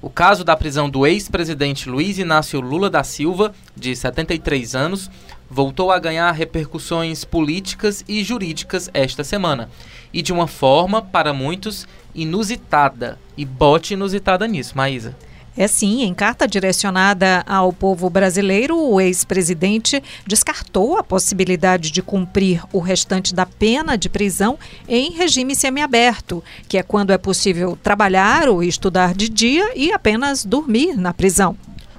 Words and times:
O 0.00 0.08
caso 0.08 0.44
da 0.44 0.54
prisão 0.54 0.88
do 0.88 1.04
ex-presidente 1.04 1.88
Luiz 1.88 2.18
Inácio 2.18 2.60
Lula 2.60 2.88
da 2.88 3.02
Silva, 3.02 3.52
de 3.76 3.96
73 3.96 4.76
anos, 4.76 5.10
voltou 5.50 5.90
a 5.90 5.98
ganhar 5.98 6.30
repercussões 6.30 7.24
políticas 7.24 8.04
e 8.06 8.22
jurídicas 8.22 8.88
esta 8.94 9.24
semana. 9.24 9.68
E 10.12 10.22
de 10.22 10.32
uma 10.32 10.46
forma, 10.46 11.02
para 11.02 11.32
muitos, 11.32 11.88
inusitada. 12.14 13.18
E 13.36 13.44
bote 13.44 13.94
inusitada 13.94 14.46
nisso, 14.46 14.76
Maísa. 14.76 15.16
É 15.60 15.66
sim, 15.66 16.04
em 16.04 16.14
carta 16.14 16.46
direcionada 16.46 17.42
ao 17.44 17.72
povo 17.72 18.08
brasileiro, 18.08 18.78
o 18.78 19.00
ex-presidente 19.00 20.00
descartou 20.24 20.96
a 20.96 21.02
possibilidade 21.02 21.90
de 21.90 22.00
cumprir 22.00 22.62
o 22.72 22.78
restante 22.78 23.34
da 23.34 23.44
pena 23.44 23.98
de 23.98 24.08
prisão 24.08 24.56
em 24.88 25.10
regime 25.10 25.56
semiaberto, 25.56 26.44
que 26.68 26.78
é 26.78 26.82
quando 26.84 27.10
é 27.10 27.18
possível 27.18 27.76
trabalhar 27.82 28.48
ou 28.48 28.62
estudar 28.62 29.12
de 29.12 29.28
dia 29.28 29.72
e 29.74 29.90
apenas 29.90 30.44
dormir 30.44 30.96
na 30.96 31.12
prisão. 31.12 31.56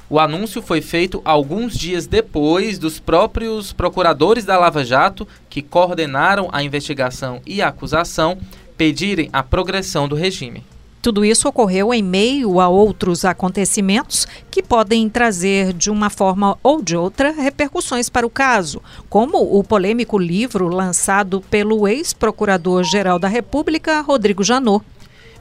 O 0.10 0.22
anúncio 0.22 0.62
foi 0.62 0.80
feito 0.80 1.22
alguns 1.26 1.78
dias 1.78 2.08
depois 2.08 2.80
dos 2.80 2.98
próprios 2.98 3.74
procuradores 3.74 4.46
da 4.46 4.58
Lava 4.58 4.86
Jato, 4.86 5.28
que 5.50 5.62
coordenaram 5.62 6.48
a 6.54 6.64
investigação 6.64 7.42
e 7.46 7.62
a 7.62 7.68
acusação, 7.68 8.38
pedirem 8.78 9.30
a 9.34 9.44
progressão 9.44 10.08
do 10.08 10.16
regime. 10.16 10.64
Tudo 11.02 11.24
isso 11.24 11.48
ocorreu 11.48 11.94
em 11.94 12.04
meio 12.04 12.60
a 12.60 12.68
outros 12.68 13.24
acontecimentos 13.24 14.28
que 14.52 14.62
podem 14.62 15.08
trazer, 15.08 15.72
de 15.72 15.90
uma 15.90 16.10
forma 16.10 16.58
ou 16.62 16.82
de 16.82 16.98
outra, 16.98 17.32
repercussões 17.32 18.10
para 18.10 18.28
o 18.28 18.30
caso, 18.30 18.82
como 19.10 19.38
o 19.38 19.64
polêmico 19.64 20.18
livro 20.18 20.68
lançado 20.68 21.42
pelo 21.50 21.88
ex-procurador-geral 21.88 23.18
da 23.18 23.30
República, 23.30 24.02
Rodrigo 24.02 24.44
Janot 24.44 24.84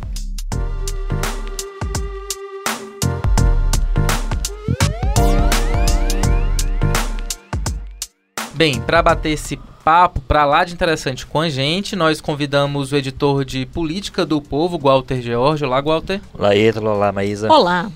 Bem, 8.60 8.82
para 8.82 9.02
bater 9.02 9.30
esse 9.30 9.58
papo 9.86 10.20
para 10.20 10.44
lá 10.44 10.66
de 10.66 10.74
interessante 10.74 11.26
com 11.26 11.40
a 11.40 11.48
gente, 11.48 11.96
nós 11.96 12.20
convidamos 12.20 12.92
o 12.92 12.98
editor 12.98 13.46
de 13.46 13.66
política 13.66 14.26
do 14.26 14.42
povo, 14.42 14.78
Walter 14.78 15.22
George. 15.22 15.64
Olá, 15.64 15.80
Walter. 15.80 16.20
Olá, 16.34 16.54
Ítalo. 16.54 16.90
Olá, 16.90 17.10
Maísa. 17.10 17.50
Olá. 17.50 17.90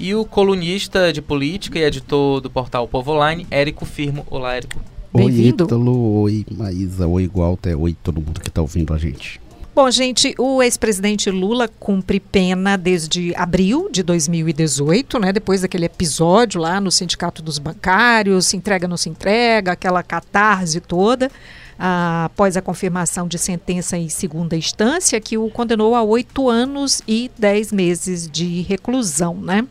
E 0.00 0.14
o 0.14 0.24
colunista 0.24 1.12
de 1.12 1.20
política 1.20 1.78
e 1.78 1.82
editor 1.82 2.40
do 2.40 2.48
portal 2.48 2.88
Povo 2.88 3.12
Online, 3.12 3.46
Érico 3.50 3.84
Firmo. 3.84 4.26
Olá, 4.30 4.56
Érico. 4.56 4.80
Oi, 5.12 5.30
Ítalo. 5.30 6.22
Oi, 6.22 6.46
Maísa. 6.56 7.06
Oi, 7.06 7.28
Walter. 7.28 7.78
Oi, 7.78 7.94
todo 8.02 8.18
mundo 8.18 8.40
que 8.40 8.48
está 8.48 8.62
ouvindo 8.62 8.94
a 8.94 8.96
gente. 8.96 9.38
Bom, 9.78 9.88
gente, 9.92 10.34
o 10.36 10.60
ex-presidente 10.60 11.30
Lula 11.30 11.68
cumpre 11.68 12.18
pena 12.18 12.76
desde 12.76 13.32
abril 13.36 13.88
de 13.88 14.02
2018, 14.02 15.20
né? 15.20 15.32
Depois 15.32 15.60
daquele 15.60 15.84
episódio 15.84 16.60
lá 16.60 16.80
no 16.80 16.90
Sindicato 16.90 17.40
dos 17.40 17.60
Bancários, 17.60 18.46
se 18.46 18.56
entrega, 18.56 18.88
não 18.88 18.96
se 18.96 19.08
entrega, 19.08 19.70
aquela 19.70 20.02
catarse 20.02 20.80
toda. 20.80 21.30
Ah, 21.78 22.24
após 22.24 22.56
a 22.56 22.60
confirmação 22.60 23.28
de 23.28 23.38
sentença 23.38 23.96
em 23.96 24.08
segunda 24.08 24.56
instância, 24.56 25.20
que 25.20 25.38
o 25.38 25.48
condenou 25.48 25.94
a 25.94 26.02
oito 26.02 26.50
anos 26.50 27.00
e 27.06 27.30
dez 27.38 27.70
meses 27.70 28.28
de 28.28 28.62
reclusão, 28.62 29.36
né? 29.36 29.64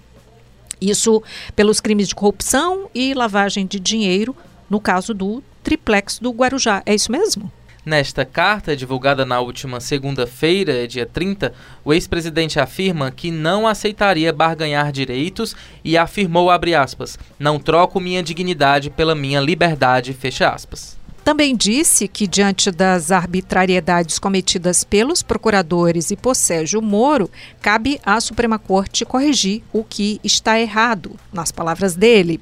Isso 0.79 1.21
pelos 1.53 1.81
crimes 1.81 2.07
de 2.07 2.15
corrupção 2.15 2.89
e 2.95 3.13
lavagem 3.13 3.67
de 3.67 3.77
dinheiro, 3.77 4.33
no 4.69 4.79
caso 4.79 5.13
do 5.13 5.43
triplex 5.61 6.17
do 6.17 6.31
Guarujá. 6.31 6.81
É 6.85 6.95
isso 6.95 7.11
mesmo? 7.11 7.51
Nesta 7.87 8.25
carta, 8.25 8.75
divulgada 8.75 9.25
na 9.25 9.39
última 9.39 9.79
segunda-feira, 9.79 10.85
dia 10.89 11.05
30, 11.05 11.53
o 11.85 11.93
ex-presidente 11.93 12.59
afirma 12.59 13.09
que 13.11 13.31
não 13.31 13.65
aceitaria 13.65 14.33
barganhar 14.33 14.91
direitos 14.91 15.55
e 15.85 15.97
afirmou, 15.97 16.49
aspas, 16.51 17.17
não 17.39 17.57
troco 17.57 18.01
minha 18.01 18.21
dignidade 18.21 18.89
pela 18.89 19.15
minha 19.15 19.39
liberdade, 19.39 20.11
fecha 20.11 20.49
aspas. 20.49 20.97
Também 21.23 21.55
disse 21.55 22.09
que, 22.09 22.27
diante 22.27 22.71
das 22.71 23.09
arbitrariedades 23.09 24.19
cometidas 24.19 24.83
pelos 24.83 25.23
procuradores 25.23 26.11
e 26.11 26.17
por 26.17 26.35
Sérgio 26.35 26.81
Moro, 26.81 27.31
cabe 27.61 28.01
à 28.05 28.19
Suprema 28.19 28.59
Corte 28.59 29.05
corrigir 29.05 29.63
o 29.71 29.81
que 29.81 30.19
está 30.25 30.59
errado, 30.59 31.15
nas 31.31 31.53
palavras 31.53 31.95
dele. 31.95 32.41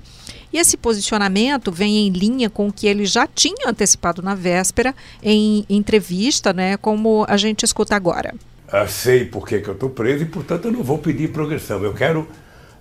E 0.55 0.57
esse 0.57 0.77
posicionamento 0.77 1.69
vem 1.69 2.07
em 2.07 2.09
linha 2.09 2.49
com 2.49 2.69
o 2.69 2.71
que 2.71 2.87
ele 2.87 3.05
já 3.05 3.27
tinha 3.27 3.67
antecipado 3.67 4.21
na 4.21 4.33
véspera 4.33 4.95
em 5.21 5.65
entrevista, 5.69 6.53
né, 6.53 6.77
como 6.77 7.25
a 7.27 7.35
gente 7.35 7.65
escuta 7.65 7.93
agora. 7.93 8.33
Eu 8.71 8.87
sei 8.87 9.25
por 9.25 9.45
que, 9.45 9.59
que 9.59 9.67
eu 9.67 9.73
estou 9.73 9.89
preso 9.89 10.23
e, 10.23 10.25
portanto, 10.25 10.63
eu 10.63 10.71
não 10.71 10.81
vou 10.81 10.97
pedir 10.97 11.33
progressão. 11.33 11.83
Eu 11.83 11.93
quero, 11.93 12.25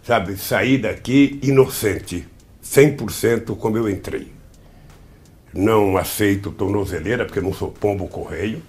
sabe, 0.04 0.36
sair 0.36 0.78
daqui 0.78 1.40
inocente, 1.42 2.24
100% 2.64 3.56
como 3.56 3.76
eu 3.76 3.90
entrei. 3.90 4.30
Não 5.52 5.96
aceito 5.96 6.52
tornozeleira, 6.52 7.24
porque 7.24 7.40
eu 7.40 7.44
não 7.44 7.52
sou 7.52 7.72
pombo 7.72 8.06
correio 8.06 8.62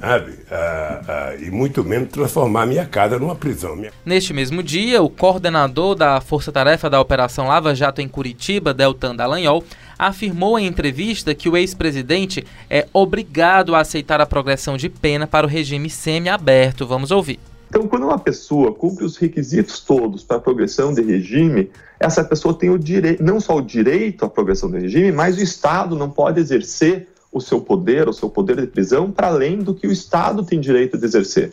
sabe? 0.00 0.34
Ah, 0.50 1.00
ah, 1.08 1.34
e 1.36 1.50
muito 1.50 1.82
menos 1.82 2.10
transformar 2.10 2.66
minha 2.66 2.86
casa 2.86 3.18
numa 3.18 3.34
prisão. 3.34 3.76
Neste 4.04 4.32
mesmo 4.32 4.62
dia, 4.62 5.02
o 5.02 5.08
coordenador 5.08 5.94
da 5.94 6.20
Força 6.20 6.52
Tarefa 6.52 6.88
da 6.88 7.00
Operação 7.00 7.48
Lava 7.48 7.74
Jato 7.74 8.00
em 8.00 8.08
Curitiba, 8.08 8.74
Deltan 8.74 9.14
Dallagnol, 9.14 9.64
afirmou 9.98 10.58
em 10.58 10.66
entrevista 10.66 11.34
que 11.34 11.48
o 11.48 11.56
ex-presidente 11.56 12.44
é 12.68 12.86
obrigado 12.92 13.74
a 13.74 13.80
aceitar 13.80 14.20
a 14.20 14.26
progressão 14.26 14.76
de 14.76 14.88
pena 14.88 15.26
para 15.26 15.46
o 15.46 15.48
regime 15.48 15.88
semi-aberto. 15.88 16.86
Vamos 16.86 17.10
ouvir. 17.10 17.40
Então, 17.68 17.88
quando 17.88 18.04
uma 18.04 18.18
pessoa 18.18 18.72
cumpre 18.72 19.04
os 19.04 19.16
requisitos 19.16 19.80
todos 19.80 20.22
para 20.22 20.36
a 20.36 20.40
progressão 20.40 20.94
de 20.94 21.02
regime, 21.02 21.70
essa 21.98 22.22
pessoa 22.22 22.54
tem 22.54 22.70
o 22.70 22.78
direito, 22.78 23.22
não 23.22 23.40
só 23.40 23.56
o 23.56 23.60
direito 23.60 24.24
à 24.24 24.28
progressão 24.28 24.70
de 24.70 24.78
regime, 24.78 25.10
mas 25.10 25.36
o 25.36 25.42
Estado 25.42 25.96
não 25.96 26.08
pode 26.08 26.40
exercer 26.40 27.08
o 27.36 27.40
seu 27.40 27.60
poder, 27.60 28.08
o 28.08 28.12
seu 28.12 28.30
poder 28.30 28.56
de 28.56 28.66
prisão, 28.66 29.10
para 29.10 29.28
além 29.28 29.58
do 29.58 29.74
que 29.74 29.86
o 29.86 29.92
Estado 29.92 30.42
tem 30.42 30.58
direito 30.58 30.96
de 30.96 31.04
exercer. 31.04 31.50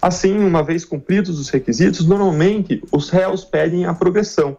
Assim, 0.00 0.38
uma 0.38 0.62
vez 0.62 0.84
cumpridos 0.84 1.38
os 1.38 1.48
requisitos, 1.48 2.06
normalmente 2.06 2.82
os 2.92 3.10
réus 3.10 3.44
pedem 3.44 3.84
a 3.84 3.92
progressão. 3.92 4.56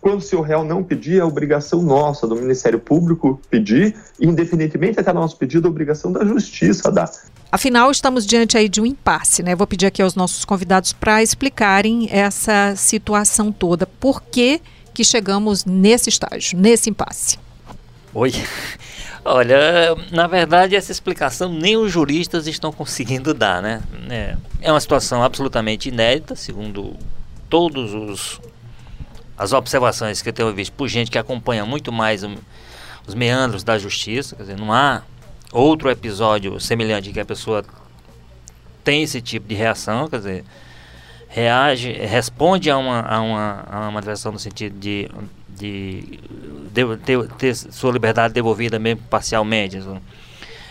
Quando 0.00 0.20
se 0.20 0.34
o 0.34 0.40
réu 0.40 0.64
não 0.64 0.82
pedir, 0.82 1.20
é 1.20 1.24
obrigação 1.24 1.80
nossa, 1.80 2.26
do 2.26 2.34
Ministério 2.34 2.80
Público, 2.80 3.40
pedir, 3.48 3.94
independentemente 4.20 4.98
até 4.98 5.12
nosso 5.12 5.36
pedido, 5.36 5.68
é 5.68 5.70
obrigação 5.70 6.10
da 6.10 6.24
Justiça 6.24 6.90
dar. 6.90 7.08
Afinal, 7.52 7.88
estamos 7.88 8.26
diante 8.26 8.58
aí 8.58 8.68
de 8.68 8.80
um 8.80 8.86
impasse, 8.86 9.44
né? 9.44 9.54
Vou 9.54 9.66
pedir 9.66 9.86
aqui 9.86 10.02
aos 10.02 10.16
nossos 10.16 10.44
convidados 10.44 10.92
para 10.92 11.22
explicarem 11.22 12.08
essa 12.10 12.74
situação 12.74 13.52
toda. 13.52 13.86
Por 13.86 14.20
que, 14.20 14.60
que 14.92 15.04
chegamos 15.04 15.64
nesse 15.64 16.08
estágio, 16.08 16.58
nesse 16.58 16.90
impasse? 16.90 17.38
Oi. 18.12 18.32
Olha, 19.24 19.94
na 20.10 20.26
verdade 20.26 20.74
essa 20.74 20.90
explicação 20.90 21.48
nem 21.48 21.76
os 21.76 21.92
juristas 21.92 22.46
estão 22.48 22.72
conseguindo 22.72 23.32
dar, 23.32 23.62
né? 23.62 23.80
É, 24.10 24.36
é 24.60 24.72
uma 24.72 24.80
situação 24.80 25.22
absolutamente 25.22 25.88
inédita, 25.88 26.34
segundo 26.34 26.96
todos 27.48 27.94
os 27.94 28.40
as 29.38 29.52
observações 29.52 30.22
que 30.22 30.28
eu 30.28 30.32
tenho 30.32 30.52
visto 30.52 30.72
por 30.72 30.88
gente 30.88 31.10
que 31.10 31.18
acompanha 31.18 31.64
muito 31.64 31.90
mais 31.90 32.22
os 33.06 33.14
meandros 33.14 33.64
da 33.64 33.78
justiça, 33.78 34.36
quer 34.36 34.42
dizer, 34.42 34.58
não 34.58 34.72
há 34.72 35.02
outro 35.52 35.90
episódio 35.90 36.60
semelhante 36.60 37.12
que 37.12 37.20
a 37.20 37.24
pessoa 37.24 37.64
tem 38.84 39.02
esse 39.02 39.20
tipo 39.20 39.48
de 39.48 39.54
reação, 39.54 40.08
quer 40.08 40.18
dizer, 40.18 40.44
reage, 41.28 41.92
responde 41.92 42.70
a 42.70 42.76
uma, 42.76 43.00
a 43.00 43.20
uma, 43.20 43.64
a 43.70 43.88
uma 43.88 44.00
no 44.00 44.38
sentido 44.38 44.78
de 44.78 45.08
de, 45.58 46.18
de 46.72 46.96
ter, 47.04 47.28
ter, 47.38 47.54
sua 47.54 47.92
liberdade 47.92 48.34
devolvida 48.34 48.78
mesmo 48.78 49.02
parcialmente, 49.10 49.78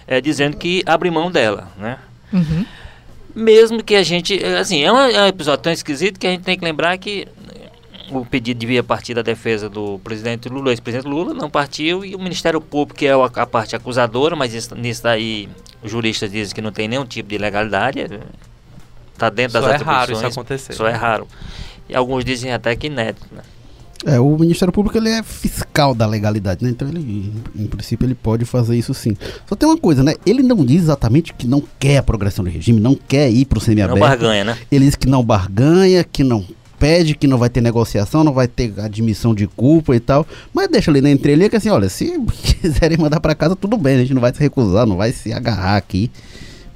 é, 0.07 0.19
dizendo 0.19 0.57
que 0.57 0.83
abre 0.85 1.09
mão 1.09 1.31
dela, 1.31 1.71
né? 1.77 1.97
Uhum. 2.33 2.65
Mesmo 3.33 3.83
que 3.83 3.95
a 3.95 4.03
gente, 4.03 4.43
assim, 4.43 4.83
é 4.83 4.91
um, 4.91 4.97
é 4.97 5.23
um, 5.23 5.27
episódio 5.27 5.63
tão 5.63 5.71
esquisito 5.71 6.19
que 6.19 6.27
a 6.27 6.31
gente 6.31 6.43
tem 6.43 6.57
que 6.57 6.65
lembrar 6.65 6.97
que 6.97 7.27
o 8.09 8.25
pedido 8.25 8.57
devia 8.57 8.83
partir 8.83 9.13
da 9.13 9.21
defesa 9.21 9.69
do 9.69 9.99
presidente 9.99 10.49
Lula, 10.49 10.71
ex-presidente 10.71 11.07
Lula, 11.07 11.33
não 11.33 11.49
partiu, 11.49 12.03
e 12.03 12.13
o 12.13 12.19
Ministério 12.19 12.59
Público, 12.59 12.99
que 12.99 13.07
é 13.07 13.13
a, 13.13 13.25
a 13.25 13.45
parte 13.45 13.75
acusadora, 13.75 14.35
mas 14.35 14.53
isso, 14.53 14.75
nisso 14.75 15.03
daí 15.03 15.47
os 15.81 15.89
juristas 15.89 16.29
dizem 16.31 16.53
que 16.53 16.61
não 16.61 16.71
tem 16.71 16.87
nenhum 16.87 17.05
tipo 17.05 17.29
de 17.29 17.35
ilegalidade, 17.35 18.01
está 19.13 19.29
dentro 19.29 19.53
Só 19.53 19.61
das 19.61 19.71
é 19.71 19.75
atribuições. 19.75 19.97
raro 19.97 20.11
isso 20.11 20.25
acontecer. 20.25 20.73
Só 20.73 20.87
é 20.87 20.91
raro. 20.91 21.27
E 21.87 21.95
alguns 21.95 22.25
dizem 22.25 22.51
até 22.51 22.75
que 22.75 22.87
inédito, 22.87 23.27
né? 23.31 23.43
É, 24.05 24.19
o 24.19 24.37
Ministério 24.37 24.71
Público 24.71 24.97
ele 24.97 25.09
é 25.09 25.21
fiscal 25.21 25.93
da 25.93 26.07
legalidade, 26.07 26.63
né? 26.63 26.71
Então 26.71 26.87
ele, 26.87 27.31
em 27.55 27.67
princípio, 27.67 28.05
ele 28.05 28.15
pode 28.15 28.45
fazer 28.45 28.75
isso 28.75 28.93
sim. 28.93 29.15
Só 29.47 29.55
tem 29.55 29.69
uma 29.69 29.77
coisa, 29.77 30.01
né? 30.03 30.15
Ele 30.25 30.41
não 30.41 30.65
diz 30.65 30.83
exatamente 30.83 31.33
que 31.33 31.47
não 31.47 31.61
quer 31.79 31.97
a 31.97 32.03
progressão 32.03 32.43
do 32.43 32.49
regime, 32.49 32.79
não 32.79 32.95
quer 32.95 33.29
ir 33.29 33.45
pro 33.45 33.59
Não 33.59 33.65
semiaberto. 33.65 33.99
barganha, 33.99 34.43
né? 34.43 34.57
Ele 34.71 34.85
diz 34.85 34.95
que 34.95 35.07
não 35.07 35.23
barganha, 35.23 36.03
que 36.03 36.23
não 36.23 36.43
pede, 36.79 37.13
que 37.13 37.27
não 37.27 37.37
vai 37.37 37.47
ter 37.47 37.61
negociação, 37.61 38.23
não 38.23 38.33
vai 38.33 38.47
ter 38.47 38.73
admissão 38.79 39.35
de 39.35 39.45
culpa 39.45 39.95
e 39.95 39.99
tal. 39.99 40.25
Mas 40.51 40.67
deixa 40.67 40.89
ali 40.89 40.99
na 40.99 41.11
entrelinha 41.11 41.47
que 41.47 41.55
assim, 41.55 41.69
olha, 41.69 41.87
se 41.87 42.19
quiserem 42.59 42.97
mandar 42.97 43.19
pra 43.19 43.35
casa, 43.35 43.55
tudo 43.55 43.77
bem, 43.77 43.97
a 43.97 43.99
gente 43.99 44.15
não 44.15 44.21
vai 44.21 44.33
se 44.33 44.39
recusar, 44.39 44.87
não 44.87 44.97
vai 44.97 45.11
se 45.11 45.31
agarrar 45.31 45.77
aqui. 45.77 46.09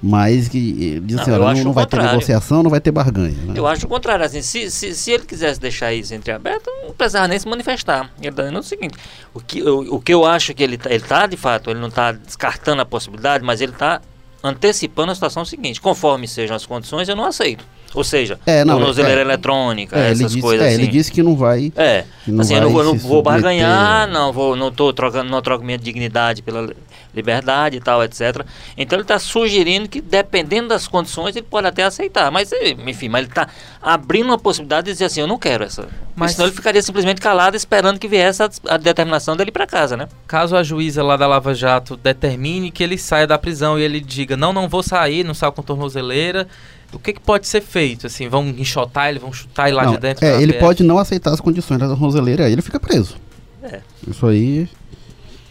Mas 0.04 0.48
que 0.48 0.58
ele 0.58 1.00
diz 1.00 1.20
assim, 1.20 1.32
Não, 1.32 1.38
eu 1.38 1.44
olha, 1.44 1.58
não, 1.58 1.64
não 1.66 1.74
vai 1.74 1.86
ter 1.86 2.02
negociação, 2.02 2.62
não 2.62 2.70
vai 2.70 2.80
ter 2.80 2.92
barganha. 2.92 3.36
Né? 3.44 3.54
Eu 3.56 3.66
acho 3.66 3.86
o 3.86 3.90
contrário, 3.90 4.24
assim, 4.26 4.42
se, 4.42 4.70
se, 4.70 4.94
se 4.94 5.12
ele 5.12 5.26
quisesse 5.26 5.60
deixar 5.60 5.94
isso 5.94 6.14
entreaberto, 6.14 6.70
não 6.84 6.94
precisava 6.94 7.28
nem 7.28 7.40
se 7.40 7.48
manifestar. 7.48 8.12
Ele 8.20 8.30
está 8.30 8.44
dizendo 8.44 8.60
o 8.60 8.64
seguinte, 8.64 8.98
o 9.34 9.40
que, 9.40 9.64
o, 9.64 9.96
o 9.96 10.00
que 10.02 10.14
eu 10.14 10.26
acho 10.26 10.54
que 10.54 10.62
ele 10.62 10.76
está, 10.76 10.92
ele 10.92 11.04
tá, 11.04 11.26
de 11.26 11.38
fato, 11.38 11.70
ele 11.72 11.80
não 11.80 11.88
está 11.88 12.12
descartando 12.12 12.82
a 12.82 12.86
possibilidade, 12.86 13.44
mas 13.44 13.62
ele 13.62 13.72
está 13.72 14.02
antecipando 14.44 15.12
a 15.12 15.16
situação 15.16 15.44
seguinte, 15.44 15.82
conforme 15.82 16.28
sejam 16.28 16.56
as 16.56 16.66
condições, 16.66 17.10
eu 17.10 17.16
não 17.16 17.26
aceito. 17.26 17.66
Ou 17.96 18.04
seja, 18.04 18.38
É, 18.46 18.64
não, 18.64 18.76
tornozeleira 18.78 19.22
é. 19.22 19.24
eletrônica, 19.24 19.98
É, 19.98 20.12
ele 20.12 20.12
essas 20.12 20.32
disse, 20.34 20.42
coisas 20.42 20.66
é, 20.68 20.70
assim. 20.70 20.82
ele 20.84 20.88
disse 20.92 21.12
que 21.12 21.24
não 21.24 21.36
vai. 21.36 21.72
É, 21.76 22.04
não 22.28 22.42
assim, 22.42 22.54
eu 22.54 22.62
vai 22.62 22.70
não, 22.70 22.80
eu 22.80 22.86
não 22.86 22.96
vou 22.96 23.24
barganhar, 23.24 24.08
não 24.08 24.32
vou, 24.34 24.56
não 24.56 24.72
tô 24.72 24.92
trocando, 24.94 25.32
não 25.32 25.42
troco 25.42 25.64
minha 25.64 25.78
dignidade 25.78 26.42
pela 26.44 26.70
liberdade 27.16 27.78
e 27.78 27.80
tal, 27.80 28.04
etc. 28.04 28.46
Então 28.78 28.98
ele 28.98 29.04
está 29.04 29.18
sugerindo 29.18 29.88
que 29.88 30.02
dependendo 30.02 30.70
das 30.70 30.88
condições 30.88 31.36
ele 31.36 31.46
pode 31.50 31.68
até 31.68 31.84
aceitar, 31.84 32.30
mas 32.32 32.52
enfim, 32.88 33.10
mas 33.10 33.22
ele 33.22 33.30
está 33.32 33.48
abrindo 33.82 34.28
uma 34.28 34.38
possibilidade 34.38 34.86
de 34.86 34.92
dizer 34.94 35.06
assim, 35.06 35.22
eu 35.22 35.28
não 35.28 35.38
quero 35.38 35.64
essa. 35.64 35.88
Mas 36.16 36.32
senão 36.34 36.48
ele 36.48 36.56
ficaria 36.56 36.82
simplesmente 36.82 37.20
calado 37.22 37.56
esperando 37.58 38.00
que 38.00 38.08
viesse 38.08 38.42
a, 38.44 38.50
a 38.70 38.78
determinação 38.78 39.36
dele 39.36 39.52
para 39.52 39.66
casa, 39.68 39.98
né? 39.98 40.08
Caso 40.28 40.56
a 40.56 40.64
juíza 40.64 41.02
lá 41.04 41.18
da 41.18 41.28
Lava 41.28 41.54
Jato 41.54 41.98
determine 41.98 42.72
que 42.72 42.84
ele 42.84 42.98
saia 42.98 43.28
da 43.28 43.38
prisão 43.38 43.78
e 43.80 43.84
ele 43.84 44.00
diga, 44.00 44.38
não, 44.38 44.54
não 44.54 44.68
vou 44.70 44.84
sair, 44.84 45.24
não 45.24 45.34
saio 45.34 45.52
com 45.52 45.62
tornozeleira, 45.62 46.48
o 46.94 47.00
que, 47.00 47.12
que 47.14 47.20
pode 47.20 47.48
ser 47.48 47.62
feito? 47.62 48.08
Assim, 48.08 48.30
vão 48.30 48.48
enxotar 48.48 49.10
ele, 49.10 49.20
vão 49.20 49.34
chutar 49.34 49.68
ele 49.68 49.76
lá 49.76 49.84
Não, 49.84 49.94
de 49.94 50.00
dentro? 50.00 50.26
é, 50.26 50.42
ele 50.42 50.54
PF? 50.54 50.60
pode 50.64 50.84
não 50.84 50.98
aceitar 50.98 51.34
as 51.34 51.42
condições 51.42 51.78
da 51.80 51.88
tornozeleira, 51.88 52.46
aí 52.46 52.54
ele 52.54 52.62
fica 52.62 52.80
preso. 52.80 53.16
É. 53.62 53.82
Isso 54.08 54.26
aí 54.28 54.70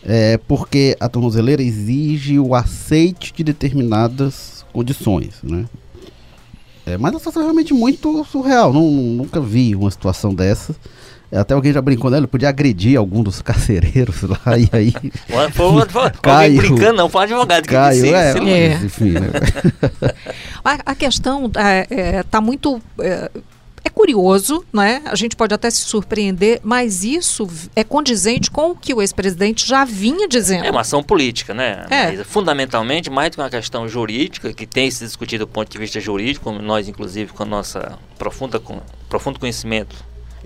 é 0.05 0.39
porque 0.47 0.97
a 1.01 1.09
tornozeleira 1.09 1.63
exige 1.63 2.39
o 2.39 2.55
aceite 2.55 3.33
de 3.35 3.43
determinadas 3.45 4.65
condições, 4.73 5.35
né? 5.43 5.65
É, 6.87 6.99
mas 6.99 7.15
a 7.15 7.19
situação 7.19 7.43
é 7.43 7.45
realmente 7.47 7.73
muito 7.73 8.25
surreal. 8.25 8.73
Não, 8.73 8.83
nunca 8.91 9.41
vi 9.41 9.75
uma 9.75 9.91
situação 9.91 10.35
dessa. 10.35 10.75
É, 11.33 11.39
Até 11.39 11.55
alguém 11.55 11.73
já 11.73 11.81
brincou, 11.81 12.11
né? 12.11 12.19
Ele 12.19 12.27
podia 12.27 12.51
agredir 12.51 12.99
algum 12.99 13.23
dos 13.23 13.41
carcereiros 13.41 14.21
lá 14.23 14.39
e 14.59 14.69
aí 14.71 14.93
Foi, 15.27 15.51
foi, 15.51 15.89
foi, 15.89 16.11
Caio. 16.21 16.57
alguém 16.61 16.71
brincando, 16.71 16.97
não, 16.99 17.09
foi 17.09 17.23
um 17.23 17.25
advogado 17.25 17.63
que 17.63 17.69
caiu. 17.73 18.03
disse 18.03 18.15
É, 18.15 18.35
mas, 18.35 18.47
É. 18.47 18.75
enfim, 18.85 19.11
né? 19.13 19.31
A, 20.63 20.93
a 20.93 20.95
questão 20.95 21.51
está 22.21 22.41
muito. 22.41 22.81
É, 23.85 23.91
curioso, 23.91 24.65
né? 24.73 25.03
A 25.05 25.15
gente 25.15 25.37
pode 25.37 25.53
até 25.55 25.71
se 25.71 25.83
surpreender, 25.83 26.61
mas 26.65 27.05
isso 27.05 27.47
é 27.77 27.85
condizente 27.85 28.51
com 28.51 28.71
o 28.71 28.77
que 28.77 28.95
o 28.95 29.03
ex-presidente 29.03 29.67
já 29.67 29.85
vinha 29.85 30.27
dizendo. 30.27 30.65
É 30.65 30.71
uma 30.71 30.81
ação 30.81 31.03
política, 31.03 31.53
né? 31.53 31.87
É. 31.91 32.13
Mas, 32.13 32.27
fundamentalmente, 32.27 33.11
mais 33.11 33.31
do 33.31 33.35
que 33.35 33.41
uma 33.43 33.51
questão 33.51 33.87
jurídica, 33.89 34.53
que 34.55 34.67
tem 34.67 34.91
se 34.91 35.05
discutido 35.05 35.45
do 35.45 35.49
ponto 35.53 35.71
de 35.71 35.77
vista 35.79 36.01
jurídico, 36.01 36.51
nós, 36.53 36.89
inclusive, 36.89 37.33
com 37.33 37.43
a 37.43 37.47
nossa 37.47 37.99
profunda, 38.19 38.59
com, 38.59 38.81
profundo 39.09 39.39
conhecimento 39.39 39.95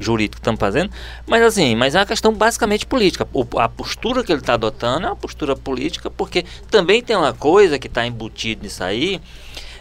jurídico 0.00 0.36
que 0.36 0.40
estamos 0.40 0.60
fazendo, 0.60 0.90
mas 1.26 1.42
assim, 1.42 1.74
mas 1.74 1.96
é 1.96 1.98
uma 1.98 2.06
questão 2.06 2.32
basicamente 2.32 2.86
política. 2.86 3.26
O- 3.32 3.44
a 3.58 3.68
postura 3.68 4.22
que 4.22 4.30
ele 4.30 4.40
está 4.40 4.54
adotando 4.54 5.06
é 5.06 5.10
uma 5.10 5.16
postura 5.16 5.56
política, 5.56 6.08
porque 6.08 6.44
também 6.70 7.02
tem 7.02 7.16
uma 7.16 7.32
coisa 7.32 7.78
que 7.80 7.88
está 7.88 8.06
embutida 8.06 8.62
nisso 8.62 8.84
aí, 8.84 9.20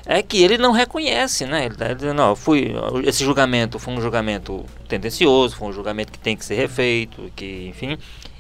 é 0.08 0.24
que 0.24 0.42
ele 0.42 0.58
não 0.58 0.72
reconhece, 0.72 1.46
né? 1.46 1.66
Ele 1.66 1.74
está 1.74 1.94
dizendo, 1.94 2.22
ó, 2.22 2.34
fui, 2.34 2.74
esse 3.04 3.26
julgamento 3.26 3.78
foi 3.78 3.94
um 3.94 4.02
julgamento 4.02 4.66
tendencioso, 4.88 5.58
foi 5.58 5.68
um 5.68 5.74
julgamento 5.74 6.14
que 6.14 6.18
tem 6.18 6.38
que 6.38 6.46
ser 6.46 6.56
refeito, 6.56 7.30
que, 7.36 7.68
enfim. 7.68 7.98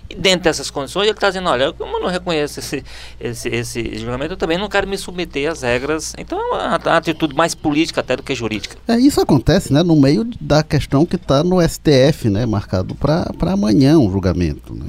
E 0.09 0.15
dentro 0.15 0.45
dessas 0.45 0.71
condições, 0.71 1.03
ele 1.03 1.11
está 1.11 1.27
dizendo, 1.27 1.49
olha, 1.49 1.73
como 1.73 1.97
eu 1.97 2.01
não 2.01 2.07
reconheço 2.07 2.61
esse, 2.61 2.81
esse, 3.19 3.49
esse 3.49 3.99
julgamento, 3.99 4.33
eu 4.33 4.37
também 4.37 4.57
não 4.57 4.69
quero 4.69 4.87
me 4.87 4.97
submeter 4.97 5.51
às 5.51 5.61
regras. 5.61 6.13
Então 6.17 6.39
é 6.39 6.43
uma, 6.55 6.75
atitude 6.97 7.35
mais 7.35 7.53
política 7.53 7.99
até 7.99 8.15
do 8.15 8.23
que 8.23 8.33
jurídica. 8.33 8.77
É, 8.87 8.97
isso 8.97 9.19
acontece, 9.19 9.73
né? 9.73 9.83
No 9.83 9.97
meio 9.97 10.23
da 10.39 10.63
questão 10.63 11.05
que 11.05 11.17
está 11.17 11.43
no 11.43 11.61
STF, 11.61 12.29
né? 12.29 12.45
Marcado 12.45 12.95
para 12.95 13.51
amanhã 13.51 13.99
um 13.99 14.09
julgamento, 14.09 14.73
né? 14.73 14.85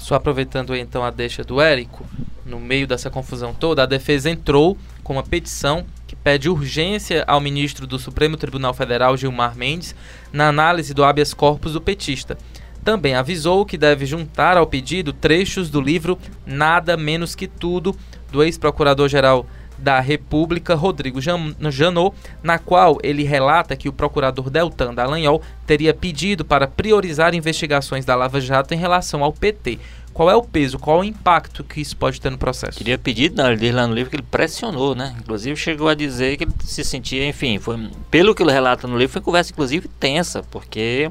Só 0.00 0.14
aproveitando 0.14 0.74
então 0.74 1.04
a 1.04 1.10
deixa 1.10 1.44
do 1.44 1.60
Érico, 1.60 2.06
no 2.46 2.58
meio 2.58 2.86
dessa 2.86 3.10
confusão 3.10 3.52
toda, 3.52 3.82
a 3.82 3.86
defesa 3.86 4.30
entrou 4.30 4.76
com 5.04 5.12
uma 5.12 5.22
petição 5.22 5.84
que 6.06 6.16
pede 6.16 6.48
urgência 6.48 7.22
ao 7.26 7.38
ministro 7.38 7.86
do 7.86 7.98
Supremo 7.98 8.38
Tribunal 8.38 8.72
Federal, 8.72 9.14
Gilmar 9.14 9.54
Mendes, 9.54 9.94
na 10.32 10.48
análise 10.48 10.94
do 10.94 11.04
habeas 11.04 11.34
corpus 11.34 11.74
do 11.74 11.82
petista. 11.82 12.38
Também 12.82 13.14
avisou 13.14 13.66
que 13.66 13.76
deve 13.76 14.06
juntar 14.06 14.56
ao 14.56 14.66
pedido 14.66 15.12
trechos 15.12 15.68
do 15.68 15.82
livro 15.82 16.18
Nada 16.46 16.96
Menos 16.96 17.34
Que 17.34 17.46
Tudo, 17.46 17.94
do 18.32 18.42
ex-procurador-geral 18.42 19.46
da 19.80 19.98
República, 20.00 20.74
Rodrigo 20.74 21.20
Jan- 21.20 21.54
Janot, 21.70 22.14
na 22.42 22.58
qual 22.58 22.98
ele 23.02 23.22
relata 23.24 23.74
que 23.76 23.88
o 23.88 23.92
procurador 23.92 24.50
Deltan 24.50 24.94
Dallagnol 24.94 25.42
teria 25.66 25.94
pedido 25.94 26.44
para 26.44 26.66
priorizar 26.66 27.34
investigações 27.34 28.04
da 28.04 28.14
Lava 28.14 28.40
Jato 28.40 28.74
em 28.74 28.76
relação 28.76 29.24
ao 29.24 29.32
PT. 29.32 29.78
Qual 30.12 30.28
é 30.28 30.34
o 30.34 30.42
peso, 30.42 30.78
qual 30.78 30.98
é 30.98 31.00
o 31.00 31.04
impacto 31.04 31.62
que 31.62 31.80
isso 31.80 31.96
pode 31.96 32.20
ter 32.20 32.30
no 32.30 32.36
processo? 32.36 32.76
Queria 32.76 32.98
pedir, 32.98 33.30
não, 33.30 33.46
ele 33.46 33.56
diz 33.56 33.72
lá 33.72 33.86
no 33.86 33.94
livro 33.94 34.10
que 34.10 34.16
ele 34.16 34.24
pressionou, 34.28 34.94
né? 34.94 35.14
Inclusive 35.20 35.56
chegou 35.56 35.88
a 35.88 35.94
dizer 35.94 36.36
que 36.36 36.44
ele 36.44 36.52
se 36.64 36.82
sentia, 36.84 37.26
enfim, 37.28 37.58
foi, 37.58 37.88
pelo 38.10 38.34
que 38.34 38.42
ele 38.42 38.50
relata 38.50 38.88
no 38.88 38.98
livro, 38.98 39.12
foi 39.12 39.22
conversa 39.22 39.52
inclusive 39.52 39.86
tensa, 40.00 40.42
porque 40.50 41.08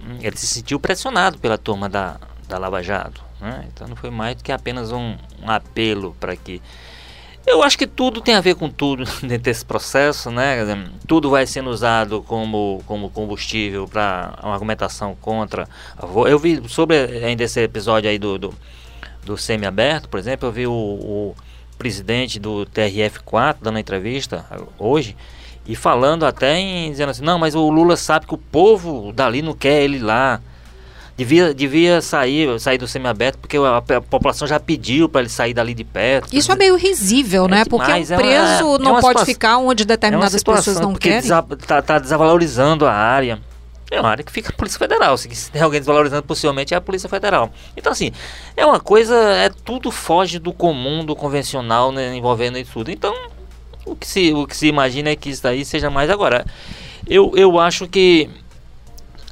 hum, 0.00 0.18
ele 0.20 0.36
se 0.36 0.48
sentiu 0.48 0.80
pressionado 0.80 1.38
pela 1.38 1.56
turma 1.56 1.88
da, 1.88 2.16
da 2.48 2.58
Lava 2.58 2.82
Jato. 2.82 3.22
Né? 3.40 3.66
Então 3.72 3.86
não 3.86 3.94
foi 3.94 4.10
mais 4.10 4.36
do 4.36 4.42
que 4.42 4.50
apenas 4.50 4.90
um, 4.90 5.14
um 5.40 5.48
apelo 5.48 6.14
para 6.18 6.34
que. 6.34 6.60
Eu 7.46 7.62
acho 7.62 7.78
que 7.78 7.86
tudo 7.86 8.20
tem 8.20 8.34
a 8.34 8.40
ver 8.40 8.54
com 8.54 8.68
tudo 8.68 9.04
dentro 9.22 9.38
desse 9.38 9.64
processo, 9.64 10.30
né? 10.30 10.56
Tudo 11.06 11.30
vai 11.30 11.46
sendo 11.46 11.70
usado 11.70 12.22
como, 12.22 12.82
como 12.86 13.08
combustível 13.10 13.88
para 13.88 14.38
uma 14.42 14.52
argumentação 14.52 15.16
contra. 15.20 15.66
Eu 16.26 16.38
vi 16.38 16.62
sobre 16.68 16.96
ainda 17.24 17.44
esse 17.44 17.60
episódio 17.60 18.10
aí 18.10 18.18
do, 18.18 18.38
do, 18.38 18.54
do 19.24 19.36
semi-aberto, 19.36 20.08
por 20.08 20.18
exemplo, 20.18 20.48
eu 20.48 20.52
vi 20.52 20.66
o, 20.66 20.72
o 20.72 21.34
presidente 21.78 22.38
do 22.38 22.66
TRF4 22.66 23.56
dando 23.62 23.78
entrevista 23.78 24.44
hoje 24.78 25.16
e 25.68 25.76
falando 25.76 26.24
até 26.24 26.56
em 26.56 26.90
dizendo 26.90 27.10
assim, 27.10 27.22
não, 27.22 27.38
mas 27.38 27.54
o 27.54 27.70
Lula 27.70 27.96
sabe 27.96 28.26
que 28.26 28.34
o 28.34 28.38
povo 28.38 29.12
dali 29.12 29.42
não 29.42 29.54
quer 29.54 29.82
ele 29.82 29.98
lá. 29.98 30.40
Devia, 31.18 31.52
devia 31.52 32.00
sair, 32.00 32.60
sair 32.60 32.78
do 32.78 32.86
semiaberto 32.86 33.38
porque 33.38 33.56
a, 33.56 33.78
a 33.78 34.00
população 34.00 34.46
já 34.46 34.60
pediu 34.60 35.08
para 35.08 35.22
ele 35.22 35.28
sair 35.28 35.52
dali 35.52 35.74
de 35.74 35.82
perto. 35.82 36.28
Isso 36.32 36.52
é 36.52 36.54
meio 36.54 36.76
risível, 36.76 37.46
É 37.46 37.48
né? 37.48 37.64
Porque 37.64 37.90
um 37.90 37.94
é 37.96 37.98
uma- 37.98 38.16
preso 38.16 38.76
é 38.76 38.78
não 38.78 38.92
uma 38.92 39.00
pode 39.00 39.18
situação- 39.18 39.24
ficar 39.26 39.58
onde 39.58 39.82
É 39.82 39.84
uma 39.84 39.88
determinadas 39.88 40.32
situação 40.32 40.74
pessoas 40.74 40.80
não 40.80 40.94
querem. 40.94 41.20
desa- 41.22 41.42
tá, 41.66 41.82
tá 41.82 41.98
desvalorizando 41.98 42.86
a 42.86 42.92
área. 42.92 43.40
É 43.90 43.98
uma 44.00 44.10
área 44.10 44.22
que 44.22 44.30
fica 44.30 44.50
a 44.50 44.52
Polícia 44.52 44.78
Federal. 44.78 45.16
Se 45.16 45.34
se 45.34 45.50
tem 45.50 45.60
alguém 45.60 45.80
desvalorizando, 45.80 46.22
possivelmente 46.22 46.72
é 46.72 46.76
a 46.76 46.80
Polícia 46.80 47.08
Federal. 47.08 47.50
Então, 47.76 47.90
assim, 47.90 48.12
é 48.56 48.64
uma 48.64 48.78
coisa, 48.78 49.16
é 49.16 49.48
tudo 49.64 49.90
foge 49.90 50.38
do 50.38 50.52
comum, 50.52 51.04
do 51.04 51.16
convencional, 51.16 51.90
né, 51.90 52.14
envolvendo 52.14 52.58
isso 52.58 52.70
tudo. 52.74 52.92
Então, 52.92 53.12
o 53.84 53.96
que, 53.96 54.06
se, 54.06 54.32
o 54.34 54.46
que 54.46 54.56
se 54.56 54.68
imagina 54.68 55.08
é 55.10 55.16
que 55.16 55.30
isso 55.30 55.42
daí 55.42 55.64
seja 55.64 55.90
mais 55.90 56.10
agora. 56.10 56.44
Eu, 57.08 57.32
eu 57.34 57.58
acho 57.58 57.88
que 57.88 58.28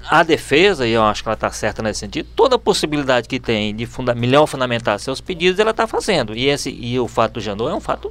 a 0.08 0.22
defesa, 0.22 0.86
e 0.86 0.92
eu 0.92 1.02
acho 1.02 1.22
que 1.22 1.28
ela 1.28 1.34
está 1.34 1.50
certa 1.50 1.82
nesse 1.82 2.00
sentido, 2.00 2.28
toda 2.34 2.58
possibilidade 2.58 3.28
que 3.28 3.40
tem 3.40 3.74
de 3.74 3.86
funda 3.86 4.14
melhor 4.14 4.46
fundamentar 4.46 4.98
seus 5.00 5.20
pedidos, 5.20 5.58
ela 5.58 5.72
está 5.72 5.86
fazendo. 5.86 6.34
E, 6.34 6.46
esse, 6.46 6.70
e 6.70 6.98
o 6.98 7.08
fato 7.08 7.34
do 7.34 7.40
Janot 7.40 7.70
é 7.70 7.74
um 7.74 7.80
fato 7.80 8.10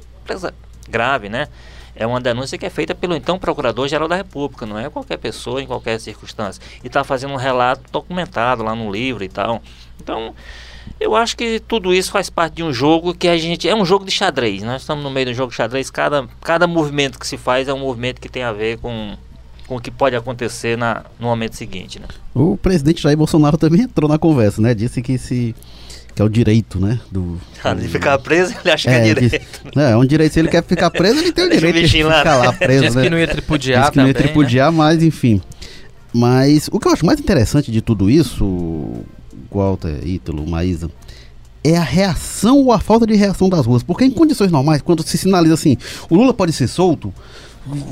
grave, 0.88 1.28
né? 1.28 1.48
É 1.94 2.06
uma 2.06 2.20
denúncia 2.20 2.58
que 2.58 2.66
é 2.66 2.70
feita 2.70 2.94
pelo 2.94 3.16
então 3.16 3.38
Procurador-Geral 3.38 4.06
da 4.06 4.16
República, 4.16 4.66
não 4.66 4.78
é 4.78 4.90
qualquer 4.90 5.16
pessoa 5.16 5.62
em 5.62 5.66
qualquer 5.66 5.98
circunstância. 5.98 6.62
E 6.84 6.88
está 6.88 7.02
fazendo 7.02 7.32
um 7.32 7.36
relato 7.36 7.90
documentado 7.90 8.62
lá 8.62 8.74
no 8.74 8.92
livro 8.92 9.24
e 9.24 9.28
tal. 9.28 9.62
Então, 9.98 10.34
eu 11.00 11.16
acho 11.16 11.34
que 11.34 11.58
tudo 11.60 11.94
isso 11.94 12.12
faz 12.12 12.28
parte 12.28 12.56
de 12.56 12.62
um 12.62 12.72
jogo 12.72 13.14
que 13.14 13.26
a 13.26 13.36
gente. 13.38 13.66
É 13.66 13.74
um 13.74 13.84
jogo 13.84 14.04
de 14.04 14.10
xadrez. 14.10 14.62
Nós 14.62 14.82
estamos 14.82 15.02
no 15.02 15.10
meio 15.10 15.26
do 15.26 15.34
jogo 15.34 15.50
de 15.50 15.56
xadrez. 15.56 15.90
Cada, 15.90 16.28
cada 16.42 16.66
movimento 16.66 17.18
que 17.18 17.26
se 17.26 17.38
faz 17.38 17.66
é 17.66 17.72
um 17.72 17.78
movimento 17.78 18.20
que 18.20 18.28
tem 18.28 18.42
a 18.42 18.52
ver 18.52 18.78
com, 18.78 19.16
com 19.66 19.76
o 19.76 19.80
que 19.80 19.90
pode 19.90 20.14
acontecer 20.14 20.76
na, 20.78 21.04
no 21.18 21.26
momento 21.26 21.54
seguinte. 21.54 21.98
Né? 21.98 22.06
O 22.34 22.56
presidente 22.56 23.02
Jair 23.02 23.16
Bolsonaro 23.16 23.56
também 23.56 23.82
entrou 23.82 24.08
na 24.08 24.18
conversa, 24.18 24.62
né? 24.62 24.74
Disse 24.74 25.02
que 25.02 25.18
se 25.18 25.54
que 26.14 26.22
é 26.22 26.24
o 26.24 26.30
direito, 26.30 26.80
né? 26.80 26.98
Do, 27.12 27.38
de 27.78 27.88
ficar 27.88 28.18
preso, 28.18 28.54
ele 28.64 28.72
acha 28.72 28.88
que 28.88 28.96
é, 28.96 29.02
direito. 29.02 29.38
Que, 29.70 29.78
é, 29.78 29.90
é 29.90 29.96
um 29.98 30.06
direito. 30.06 30.32
Se 30.32 30.40
ele 30.40 30.48
quer 30.48 30.64
ficar 30.64 30.90
preso, 30.90 31.18
ele 31.18 31.30
tem 31.30 31.44
o 31.44 31.50
direito 31.50 31.78
de 31.78 31.88
ficar 31.88 32.22
lá, 32.22 32.36
lá 32.36 32.52
preso. 32.54 32.84
Diz 32.84 32.94
né? 32.94 33.02
que 33.02 33.10
não 33.10 33.18
ia 33.18 33.28
tripudiar 33.28 33.82
Diz 33.82 33.90
que 33.90 33.98
não 33.98 34.06
ia 34.06 34.14
tripudiar, 34.14 34.72
né? 34.72 34.78
mas 34.78 35.02
enfim. 35.02 35.42
Mas 36.14 36.70
o 36.72 36.80
que 36.80 36.88
eu 36.88 36.92
acho 36.92 37.04
mais 37.04 37.20
interessante 37.20 37.70
de 37.70 37.82
tudo 37.82 38.08
isso, 38.08 38.94
Walter, 39.52 40.06
Ítalo, 40.06 40.46
Maísa, 40.48 40.90
é 41.62 41.76
a 41.76 41.82
reação 41.82 42.60
ou 42.60 42.72
a 42.72 42.78
falta 42.78 43.06
de 43.06 43.14
reação 43.14 43.50
das 43.50 43.66
ruas. 43.66 43.82
Porque 43.82 44.06
em 44.06 44.10
condições 44.10 44.50
normais, 44.50 44.80
quando 44.80 45.02
se 45.02 45.18
sinaliza 45.18 45.52
assim, 45.52 45.76
o 46.08 46.14
Lula 46.14 46.32
pode 46.32 46.54
ser 46.54 46.68
solto, 46.68 47.12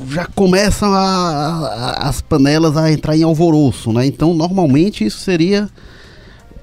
já 0.07 0.25
começam 0.25 0.93
a, 0.93 0.99
a, 0.99 2.09
as 2.09 2.21
panelas 2.21 2.77
a 2.77 2.91
entrar 2.91 3.15
em 3.15 3.23
alvoroço, 3.23 3.91
né? 3.91 4.05
Então, 4.05 4.33
normalmente 4.33 5.05
isso 5.05 5.19
seria. 5.19 5.69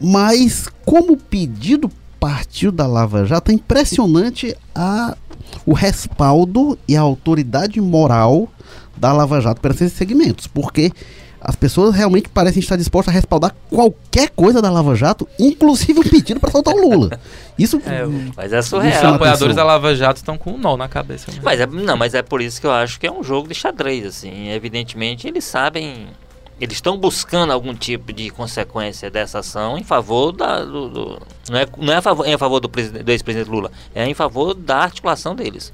Mas, 0.01 0.69
como 0.85 1.13
o 1.13 1.17
pedido 1.17 1.91
partiu 2.19 2.73
da 2.73 2.87
Lava 2.87 3.25
Jato, 3.25 3.51
é 3.51 3.55
impressionante 3.55 4.57
a, 4.75 5.17
o 5.67 5.73
respaldo 5.73 6.79
e 6.89 6.97
a 6.97 7.01
autoridade 7.01 7.81
moral 7.81 8.49
da 8.97 9.13
Lava 9.13 9.41
Jato 9.41 9.61
para 9.61 9.73
esses 9.73 9.93
segmentos, 9.93 10.47
porque 10.47 10.93
as 11.45 11.57
pessoas 11.57 11.95
realmente 11.95 12.29
parecem 12.29 12.61
estar 12.61 12.77
dispostas 12.77 13.13
a 13.13 13.17
respaldar 13.17 13.55
qualquer 13.69 14.31
coisa 14.31 14.63
da 14.63 14.71
Lava 14.71 14.95
Jato, 14.95 15.29
inclusive 15.39 15.99
o 15.99 16.09
pedido 16.09 16.39
para 16.39 16.53
soltar 16.53 16.73
o 16.73 16.89
Lula. 16.89 17.19
Isso. 17.59 17.83
É, 17.85 18.05
mas 18.37 18.53
é 18.53 18.63
surreal. 18.63 19.11
Os 19.11 19.15
apoiadores 19.17 19.57
da 19.57 19.65
Lava 19.65 19.95
Jato 19.95 20.19
estão 20.19 20.39
com 20.39 20.53
um 20.53 20.59
nó 20.59 20.77
na 20.77 20.89
cabeça. 20.89 21.27
Mesmo. 21.29 21.45
Mas 21.45 21.61
é, 21.61 21.67
não, 21.67 21.97
mas 21.97 22.15
é 22.15 22.23
por 22.23 22.41
isso 22.41 22.61
que 22.61 22.67
eu 22.67 22.73
acho 22.73 22.99
que 23.01 23.07
é 23.07 23.13
um 23.13 23.25
jogo 23.25 23.49
de 23.49 23.55
xadrez, 23.55 24.07
assim. 24.07 24.51
Evidentemente, 24.51 25.27
eles 25.27 25.45
sabem 25.45 26.07
eles 26.63 26.77
estão 26.77 26.97
buscando 26.97 27.53
algum 27.53 27.75
tipo 27.75 28.13
de 28.13 28.31
consequência 28.31 29.11
dessa 29.11 29.41
ação 29.41 29.77
em 29.77 29.83
favor 29.83 30.31
da. 30.31 30.65
Do, 30.65 30.89
do, 30.89 31.23
não 31.51 31.59
é, 31.59 31.67
não 31.77 31.93
é 31.93 31.97
a 31.97 32.03
favor, 32.03 32.25
em 32.25 32.39
favor 32.39 32.61
do, 32.61 32.69
do 32.69 33.11
ex-presidente 33.11 33.51
Lula, 33.51 33.73
é 33.93 34.07
em 34.07 34.15
favor 34.15 34.55
da 34.55 34.77
articulação 34.77 35.35
deles. 35.35 35.73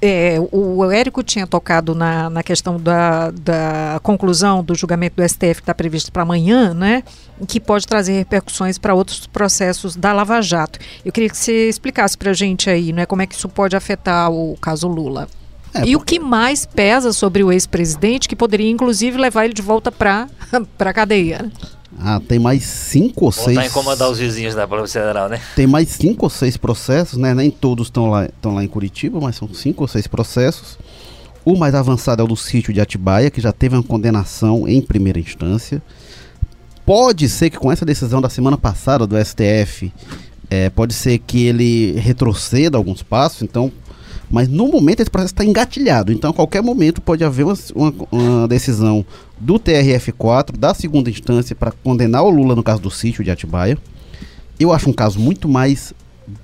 É, 0.00 0.38
o 0.50 0.90
Érico 0.90 1.22
tinha 1.22 1.46
tocado 1.46 1.94
na, 1.94 2.30
na 2.30 2.42
questão 2.42 2.80
da, 2.80 3.30
da 3.32 4.00
conclusão 4.02 4.64
do 4.64 4.74
julgamento 4.74 5.16
do 5.16 5.28
STF 5.28 5.56
que 5.56 5.60
está 5.60 5.74
previsto 5.74 6.10
para 6.10 6.22
amanhã, 6.22 6.72
né? 6.72 7.04
Que 7.46 7.60
pode 7.60 7.86
trazer 7.86 8.14
repercussões 8.14 8.78
para 8.78 8.94
outros 8.94 9.26
processos 9.26 9.94
da 9.94 10.14
Lava 10.14 10.40
Jato. 10.40 10.78
Eu 11.04 11.12
queria 11.12 11.28
que 11.28 11.36
você 11.36 11.68
explicasse 11.68 12.16
para 12.16 12.30
a 12.30 12.34
gente 12.34 12.70
aí, 12.70 12.94
né, 12.94 13.04
como 13.04 13.20
é 13.20 13.26
que 13.26 13.34
isso 13.34 13.48
pode 13.48 13.76
afetar 13.76 14.30
o 14.30 14.56
caso 14.58 14.88
Lula. 14.88 15.28
É, 15.74 15.84
e 15.86 15.96
o 15.96 16.00
que 16.00 16.20
mais 16.20 16.64
pesa 16.64 17.12
sobre 17.12 17.42
o 17.42 17.50
ex-presidente, 17.50 18.28
que 18.28 18.36
poderia 18.36 18.70
inclusive 18.70 19.18
levar 19.18 19.44
ele 19.44 19.54
de 19.54 19.62
volta 19.62 19.90
para 19.90 20.28
a 20.78 20.92
cadeia? 20.92 21.50
Ah, 21.98 22.20
tem 22.20 22.38
mais 22.38 22.64
cinco 22.64 23.26
ou 23.26 23.30
Voltar 23.30 23.44
seis. 23.44 23.56
Voltar 23.56 23.70
incomodar 23.70 24.10
os 24.10 24.18
vizinhos 24.18 24.54
da 24.54 24.66
Polícia 24.66 25.00
Federal, 25.00 25.28
né? 25.28 25.40
Tem 25.54 25.66
mais 25.66 25.88
cinco 25.88 26.26
ou 26.26 26.30
seis 26.30 26.56
processos, 26.56 27.18
né? 27.18 27.34
Nem 27.34 27.50
todos 27.50 27.88
estão 27.88 28.10
lá, 28.10 28.26
estão 28.26 28.54
lá 28.54 28.64
em 28.64 28.68
Curitiba, 28.68 29.20
mas 29.20 29.36
são 29.36 29.52
cinco 29.52 29.82
ou 29.82 29.88
seis 29.88 30.06
processos. 30.06 30.78
O 31.44 31.56
mais 31.56 31.74
avançado 31.74 32.22
é 32.22 32.24
o 32.24 32.28
do 32.28 32.36
sítio 32.36 32.72
de 32.72 32.80
Atibaia, 32.80 33.30
que 33.30 33.40
já 33.40 33.52
teve 33.52 33.76
uma 33.76 33.82
condenação 33.82 34.66
em 34.66 34.80
primeira 34.80 35.18
instância. 35.18 35.82
Pode 36.86 37.28
ser 37.28 37.50
que 37.50 37.58
com 37.58 37.70
essa 37.70 37.84
decisão 37.84 38.20
da 38.20 38.28
semana 38.28 38.58
passada 38.58 39.06
do 39.06 39.16
STF, 39.22 39.92
é, 40.50 40.70
pode 40.70 40.94
ser 40.94 41.18
que 41.18 41.46
ele 41.46 41.92
retroceda 41.92 42.76
alguns 42.76 43.02
passos, 43.02 43.42
então 43.42 43.70
mas 44.34 44.48
no 44.48 44.66
momento 44.66 44.98
esse 44.98 45.08
processo 45.08 45.32
está 45.32 45.44
engatilhado, 45.44 46.10
então 46.10 46.30
a 46.30 46.34
qualquer 46.34 46.60
momento 46.60 47.00
pode 47.00 47.22
haver 47.22 47.44
uma, 47.44 47.54
uma, 47.72 47.94
uma 48.10 48.48
decisão 48.48 49.06
do 49.38 49.60
TRF4, 49.60 50.56
da 50.58 50.74
segunda 50.74 51.08
instância, 51.08 51.54
para 51.54 51.70
condenar 51.70 52.24
o 52.24 52.30
Lula 52.30 52.56
no 52.56 52.62
caso 52.62 52.82
do 52.82 52.90
sítio 52.90 53.22
de 53.22 53.30
Atibaia. 53.30 53.78
Eu 54.58 54.72
acho 54.72 54.90
um 54.90 54.92
caso 54.92 55.20
muito 55.20 55.48
mais 55.48 55.94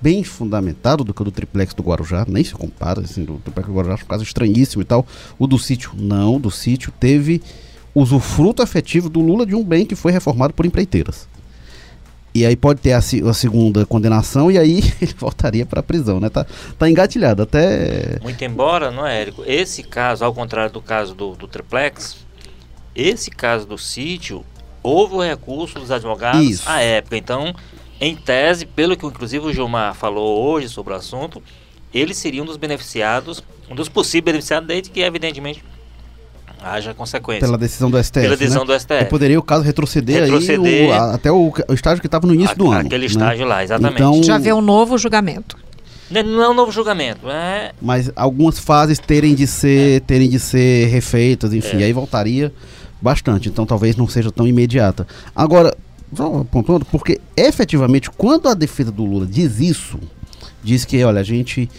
bem 0.00 0.23
fundamentado 0.23 1.02
do 1.02 1.12
que 1.12 1.20
o 1.20 1.25
do 1.25 1.32
triplex 1.32 1.75
do 1.75 1.82
Guarujá, 1.82 2.25
nem 2.28 2.44
se 2.44 2.52
compara, 2.52 3.00
assim, 3.00 3.25
do 3.25 3.38
triplex 3.38 3.68
do 3.68 3.75
Guarujá, 3.75 3.94
acho 3.94 4.04
um 4.04 4.09
caso 4.09 4.23
estranhíssimo 4.23 4.82
e 4.82 4.85
tal. 4.85 5.04
O 5.37 5.49
do 5.49 5.59
sítio, 5.59 5.90
não, 5.99 6.38
do 6.38 6.50
sítio 6.50 6.92
teve 7.00 7.42
usufruto 7.92 8.62
afetivo 8.62 9.09
do 9.09 9.20
Lula 9.20 9.44
de 9.44 9.56
um 9.56 9.64
bem 9.64 9.85
que 9.85 9.97
foi 9.97 10.12
reformado 10.12 10.54
por 10.54 10.64
empreiteiras. 10.64 11.26
E 12.34 12.46
aí 12.46 12.54
pode 12.54 12.80
ter 12.80 12.92
a, 12.92 12.99
a, 12.99 13.34
segunda 13.34 13.84
condenação 13.84 14.50
e 14.50 14.58
aí 14.58 14.78
ele 15.02 15.14
voltaria 15.16 15.66
para 15.66 15.80
a 15.80 15.82
prisão, 15.82 16.20
né? 16.20 16.28
Tá, 16.28 16.46
tá 16.78 16.88
engatilhado 16.88 17.42
até. 17.42 18.18
Muito 18.22 18.44
embora, 18.44 18.90
não 18.90 19.06
é, 19.06 19.20
Érico? 19.20 19.42
Esse 19.46 19.82
caso, 19.82 20.25
ao 20.25 20.32
contrário 20.32 20.72
do 20.72 20.80
caso 20.80 21.14
do, 21.14 21.34
do 21.34 21.49
triplex, 21.49 22.18
esse 22.94 23.30
caso 23.30 23.66
do 23.66 23.76
sítio, 23.76 24.44
houve 24.82 25.14
o 25.14 25.22
recurso 25.22 25.78
dos 25.78 25.90
advogados 25.90 26.40
Isso. 26.40 26.68
à 26.68 26.80
época. 26.80 27.16
Então, 27.16 27.54
em 28.00 28.14
tese, 28.14 28.64
pelo 28.64 28.96
que 28.96 29.06
inclusive 29.06 29.46
o 29.46 29.52
Gilmar 29.52 29.94
falou 29.94 30.42
hoje 30.42 30.68
sobre 30.68 30.92
o 30.92 30.96
assunto, 30.96 31.42
eles 31.92 32.16
seriam 32.16 32.44
um 32.44 32.46
dos 32.46 32.56
beneficiados, 32.56 33.42
um 33.68 33.75
dos 33.75 33.88
possíveis 33.88 34.25
beneficiados, 34.25 34.68
desde 34.68 34.90
que, 34.90 35.00
evidentemente, 35.00 35.64
haja 36.62 36.95
consequência. 36.95 37.40
Pela 37.40 37.59
decisão 37.59 37.90
do 37.90 38.02
STF. 38.02 38.21
Pela 38.21 38.37
decisão 38.37 38.64
né? 38.64 38.75
do 38.75 38.81
STF. 38.81 39.02
E 39.02 39.05
poderia 39.07 39.38
o 39.38 39.43
caso 39.43 39.64
retroceder, 39.64 40.23
retroceder 40.23 40.85
aí 40.85 40.88
o, 40.88 40.93
a, 40.93 41.14
até 41.14 41.33
o, 41.33 41.52
o, 41.69 41.75
estágio 41.75 42.00
que 42.00 42.07
estava 42.07 42.26
no 42.26 42.35
início 42.35 42.52
a, 42.52 42.55
do 42.55 42.71
ano. 42.71 42.87
Aquele 42.87 43.07
né? 43.07 43.07
estágio 43.07 43.47
lá, 43.47 43.62
exatamente. 43.64 44.02
Então, 44.02 44.23
Já 44.23 44.38
vê 44.38 44.52
um 44.52 44.61
novo 44.61 44.97
julgamento. 44.99 45.57
Não 46.11 46.43
é 46.43 46.49
um 46.50 46.55
novo 46.55 46.73
julgamento, 46.73 47.31
é... 47.31 47.71
Mas 47.81 48.11
algumas 48.17 48.59
fases 48.59 48.99
terem 48.99 49.33
de 49.33 49.47
ser, 49.47 49.99
é. 49.99 50.00
terem 50.00 50.29
de 50.29 50.40
ser 50.40 50.88
refeitas, 50.88 51.55
enfim, 51.55 51.83
é. 51.83 51.85
aí 51.85 51.93
voltaria 51.93 52.52
bastante. 53.00 53.49
Então 53.49 53.64
talvez 53.64 53.95
não 53.95 54.09
seja 54.09 54.33
tão 54.33 54.47
imediata. 54.47 55.07
Agora, 55.35 55.73
só 56.12 56.45
pontuando, 56.50 56.85
porque 56.85 57.21
efetivamente 57.37 58.11
quando 58.11 58.49
a 58.49 58.55
defesa 58.55 58.90
do 58.90 59.05
Lula 59.05 59.25
diz 59.25 59.61
isso, 59.61 60.00
diz 60.64 60.85
que, 60.85 61.02
olha, 61.05 61.21
a 61.21 61.25
gente 61.25 61.71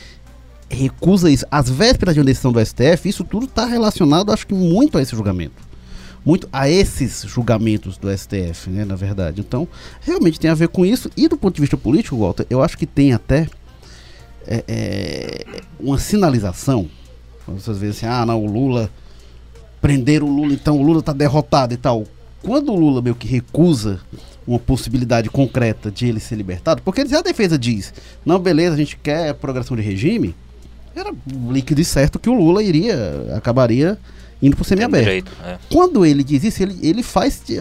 recusa 0.76 1.30
isso. 1.30 1.46
As 1.50 1.70
vésperas 1.70 2.14
de 2.14 2.20
uma 2.20 2.26
decisão 2.26 2.52
do 2.52 2.64
STF, 2.64 3.08
isso 3.08 3.24
tudo 3.24 3.46
está 3.46 3.66
relacionado, 3.66 4.32
acho 4.32 4.48
que 4.48 4.54
muito 4.54 4.98
a 4.98 5.02
esse 5.02 5.16
julgamento. 5.16 5.70
Muito 6.26 6.48
a 6.54 6.70
esses 6.70 7.24
julgamentos 7.24 7.98
do 7.98 8.16
STF, 8.16 8.70
né, 8.70 8.86
na 8.86 8.96
verdade. 8.96 9.42
Então, 9.42 9.68
realmente 10.02 10.40
tem 10.40 10.52
a 10.52 10.56
ver 10.56 10.68
com 10.68 10.86
isso. 10.86 11.10
E 11.18 11.28
do 11.28 11.38
ponto 11.38 11.56
de 11.56 11.62
vista 11.62 11.76
político, 11.76 12.18
Walter, 12.18 12.46
eu 12.50 12.62
acho 12.62 12.78
que 12.78 12.86
tem 12.86 13.12
até 13.12 13.48
é, 14.46 14.64
é, 14.68 15.46
uma 15.80 15.98
sinalização. 15.98 16.88
Vocês 17.48 17.78
veem 17.78 17.92
assim, 17.92 18.06
ah, 18.06 18.26
não, 18.26 18.44
o 18.44 18.46
Lula. 18.46 18.90
Prenderam 19.82 20.28
o 20.28 20.36
Lula, 20.36 20.54
então 20.54 20.78
o 20.78 20.84
Lula 20.84 21.00
está 21.00 21.12
derrotado 21.12 21.74
e 21.74 21.78
tal. 21.78 22.06
Quando 22.44 22.72
o 22.72 22.76
Lula 22.76 23.02
meio 23.02 23.16
que 23.16 23.28
recusa 23.28 24.00
uma 24.46 24.60
possibilidade 24.60 25.30
concreta 25.30 25.90
de 25.90 26.08
ele 26.08 26.20
ser 26.20 26.36
libertado, 26.36 26.82
porque 26.84 27.02
a 27.02 27.22
defesa 27.22 27.58
diz, 27.58 27.94
não, 28.26 28.38
beleza, 28.40 28.76
a 28.76 28.78
gente 28.78 28.98
quer 28.98 29.34
progressão 29.34 29.76
de 29.76 29.84
regime, 29.84 30.36
era 30.96 31.12
líquido 31.50 31.82
e 31.82 31.86
certo 31.86 32.20
que 32.20 32.30
o 32.30 32.34
Lula 32.34 32.62
iria, 32.64 33.34
acabaria 33.36 33.98
indo 34.42 34.56
pro 34.56 34.66
semiaberto. 34.66 35.32
É. 35.46 35.58
Quando 35.72 36.06
ele 36.06 36.24
diz 36.24 36.44
isso, 36.44 36.64
ele, 36.64 36.78
ele 36.82 37.04
faz, 37.04 37.42
de, 37.46 37.58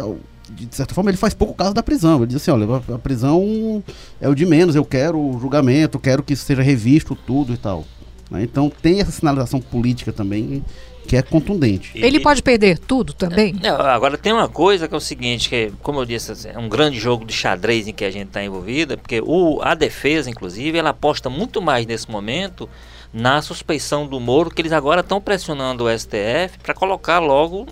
de, 0.51 0.75
certa 0.75 0.95
forma, 0.95 1.11
ele 1.11 1.19
faz 1.19 1.35
pouco 1.35 1.55
caso 1.55 1.75
da 1.75 1.83
prisão. 1.83 2.19
Ele 2.19 2.27
diz 2.29 2.37
assim, 2.37 2.51
olha, 2.51 2.67
a 2.95 2.99
prisão 2.99 3.83
é 4.21 4.29
o 4.29 4.35
de 4.35 4.47
menos, 4.47 4.75
eu 4.75 4.85
quero 4.85 5.39
julgamento, 5.41 5.99
quero 5.99 6.23
que 6.23 6.35
seja 6.35 6.63
revisto 6.63 7.15
tudo 7.15 7.53
e 7.53 7.57
tal. 7.57 7.85
Né? 8.31 8.43
Então 8.43 8.71
tem 8.71 9.01
essa 9.01 9.11
sinalização 9.11 9.61
política 9.61 10.13
também 10.13 10.65
que 11.07 11.17
é 11.17 11.23
contundente. 11.23 11.91
Ele 11.97 12.21
pode 12.21 12.41
perder 12.41 12.79
tudo 12.79 13.13
também? 13.13 13.53
Não, 13.61 13.81
agora 13.81 14.17
tem 14.17 14.33
uma 14.33 14.49
coisa 14.49 14.87
que 14.87 14.95
é 14.95 14.97
o 14.97 15.01
seguinte, 15.01 15.49
que 15.49 15.73
como 15.83 15.99
eu 15.99 16.05
disse, 16.05 16.47
é 16.47 16.57
um 16.57 16.69
grande 16.69 17.01
jogo 17.01 17.25
de 17.25 17.33
xadrez 17.33 17.89
em 17.89 17.93
que 17.93 18.05
a 18.05 18.11
gente 18.13 18.29
está 18.29 18.45
envolvida, 18.45 18.97
porque 18.97 19.21
o, 19.21 19.61
a 19.61 19.75
defesa, 19.75 20.31
inclusive, 20.31 20.79
ela 20.79 20.91
aposta 20.91 21.29
muito 21.29 21.61
mais 21.61 21.85
nesse 21.85 22.09
momento 22.09 22.69
na 23.12 23.43
suspeição 23.43 24.07
do 24.07 24.21
Moro, 24.21 24.50
que 24.50 24.62
eles 24.62 24.73
agora 24.73 25.00
estão 25.00 25.21
pressionando 25.21 25.85
o 25.85 25.99
STF 25.99 26.59
para 26.62 26.75
colocar 26.75 27.19
logo 27.19 27.67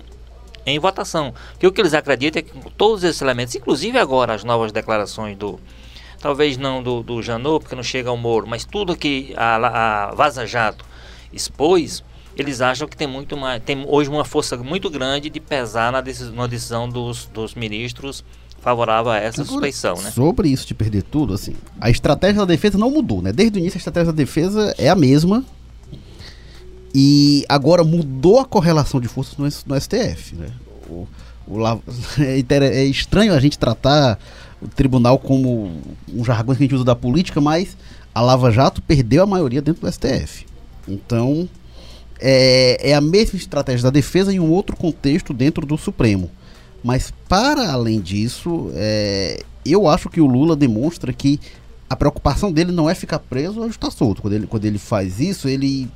em 0.65 0.77
votação. 0.79 1.33
Que 1.57 1.65
o 1.65 1.71
que 1.71 1.81
eles 1.81 1.93
acreditam 1.93 2.39
é 2.39 2.43
que 2.43 2.71
todos 2.71 3.03
esses 3.03 3.21
elementos, 3.21 3.55
inclusive 3.55 3.97
agora 3.97 4.33
as 4.33 4.43
novas 4.43 4.71
declarações 4.71 5.37
do. 5.37 5.59
Talvez 6.19 6.57
não 6.57 6.83
do, 6.83 7.01
do 7.01 7.21
Janot, 7.21 7.61
porque 7.61 7.75
não 7.75 7.83
chega 7.83 8.09
ao 8.09 8.17
Moro, 8.17 8.45
mas 8.45 8.65
tudo 8.65 8.97
que 8.97 9.33
a, 9.37 10.07
a 10.09 10.15
Vaza 10.15 10.45
Jato 10.45 10.83
expôs, 11.31 12.03
eles 12.35 12.59
acham 12.59 12.89
que 12.89 12.97
tem 12.97 13.07
muito 13.07 13.37
mais. 13.37 13.63
Tem 13.63 13.85
hoje 13.87 14.09
uma 14.09 14.25
força 14.25 14.57
muito 14.57 14.89
grande 14.89 15.29
de 15.29 15.39
pesar 15.39 15.93
na 15.93 16.01
decisão, 16.01 16.35
na 16.35 16.47
decisão 16.47 16.89
dos, 16.89 17.25
dos 17.27 17.55
ministros 17.55 18.25
favorável 18.61 19.11
a 19.11 19.17
essa 19.17 19.41
Agora, 19.41 19.53
suspeição, 19.53 19.95
né? 20.01 20.11
Sobre 20.11 20.49
isso 20.49 20.67
de 20.67 20.73
perder 20.73 21.03
tudo, 21.03 21.33
assim, 21.33 21.53
a 21.79 21.89
estratégia 21.89 22.39
da 22.39 22.45
defesa 22.45 22.77
não 22.77 22.91
mudou, 22.91 23.21
né? 23.21 23.31
Desde 23.31 23.57
o 23.57 23.59
início 23.59 23.77
a 23.77 23.79
estratégia 23.79 24.11
da 24.11 24.15
defesa 24.15 24.73
é 24.77 24.89
a 24.89 24.95
mesma. 24.95 25.43
E 26.93 27.45
agora 27.47 27.83
mudou 27.83 28.39
a 28.39 28.45
correlação 28.45 28.99
de 28.99 29.07
forças 29.07 29.37
no, 29.37 29.45
no 29.45 29.79
STF, 29.79 30.35
né? 30.35 30.47
O, 30.89 31.07
o, 31.47 31.67
é, 32.19 32.41
é 32.65 32.83
estranho 32.85 33.33
a 33.33 33.39
gente 33.39 33.57
tratar 33.57 34.19
o 34.61 34.67
tribunal 34.67 35.17
como 35.17 35.71
um 36.13 36.25
jargão 36.25 36.55
que 36.55 36.63
a 36.63 36.65
gente 36.65 36.75
usa 36.75 36.83
da 36.83 36.95
política, 36.95 37.39
mas 37.39 37.77
a 38.13 38.21
Lava 38.21 38.51
Jato 38.51 38.81
perdeu 38.81 39.23
a 39.23 39.25
maioria 39.25 39.61
dentro 39.61 39.81
do 39.81 39.91
STF. 39.91 40.45
Então, 40.87 41.47
é, 42.19 42.89
é 42.91 42.93
a 42.93 43.01
mesma 43.01 43.37
estratégia 43.37 43.83
da 43.83 43.89
defesa 43.89 44.33
em 44.33 44.39
um 44.39 44.51
outro 44.51 44.75
contexto 44.75 45.33
dentro 45.33 45.65
do 45.65 45.77
Supremo. 45.77 46.29
Mas 46.83 47.13
para 47.27 47.71
além 47.71 47.99
disso, 47.99 48.71
é, 48.73 49.43
eu 49.65 49.87
acho 49.87 50.09
que 50.09 50.21
o 50.21 50.25
Lula 50.25 50.55
demonstra 50.55 51.11
que 51.11 51.39
a 51.89 51.95
preocupação 51.95 52.51
dele 52.51 52.71
não 52.71 52.89
é 52.89 52.95
ficar 52.95 53.19
preso 53.19 53.61
ou 53.61 53.67
estar 53.67 53.91
solto. 53.91 54.21
Quando 54.21 54.33
ele, 54.33 54.47
quando 54.47 54.65
ele 54.65 54.77
faz 54.77 55.19
isso, 55.19 55.47
ele 55.47 55.89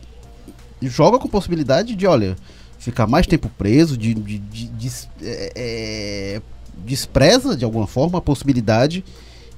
joga 0.81 1.19
com 1.19 1.27
possibilidade 1.27 1.95
de, 1.95 2.05
olha, 2.07 2.35
ficar 2.79 3.07
mais 3.07 3.25
tempo 3.27 3.49
preso, 3.57 3.97
de, 3.97 4.13
de, 4.13 4.39
de, 4.39 4.67
de 4.67 4.91
é, 5.21 5.53
é, 5.55 6.41
despreza 6.79 7.55
de 7.55 7.63
alguma 7.63 7.87
forma 7.87 8.17
a 8.17 8.21
possibilidade 8.21 9.03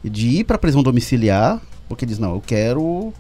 de 0.04 0.28
ir 0.28 0.44
para 0.44 0.58
prisão 0.58 0.84
domiciliar, 0.84 1.62
porque 1.90 2.06
diz, 2.06 2.20
não, 2.20 2.36
eu 2.36 2.42
quero 2.42 3.14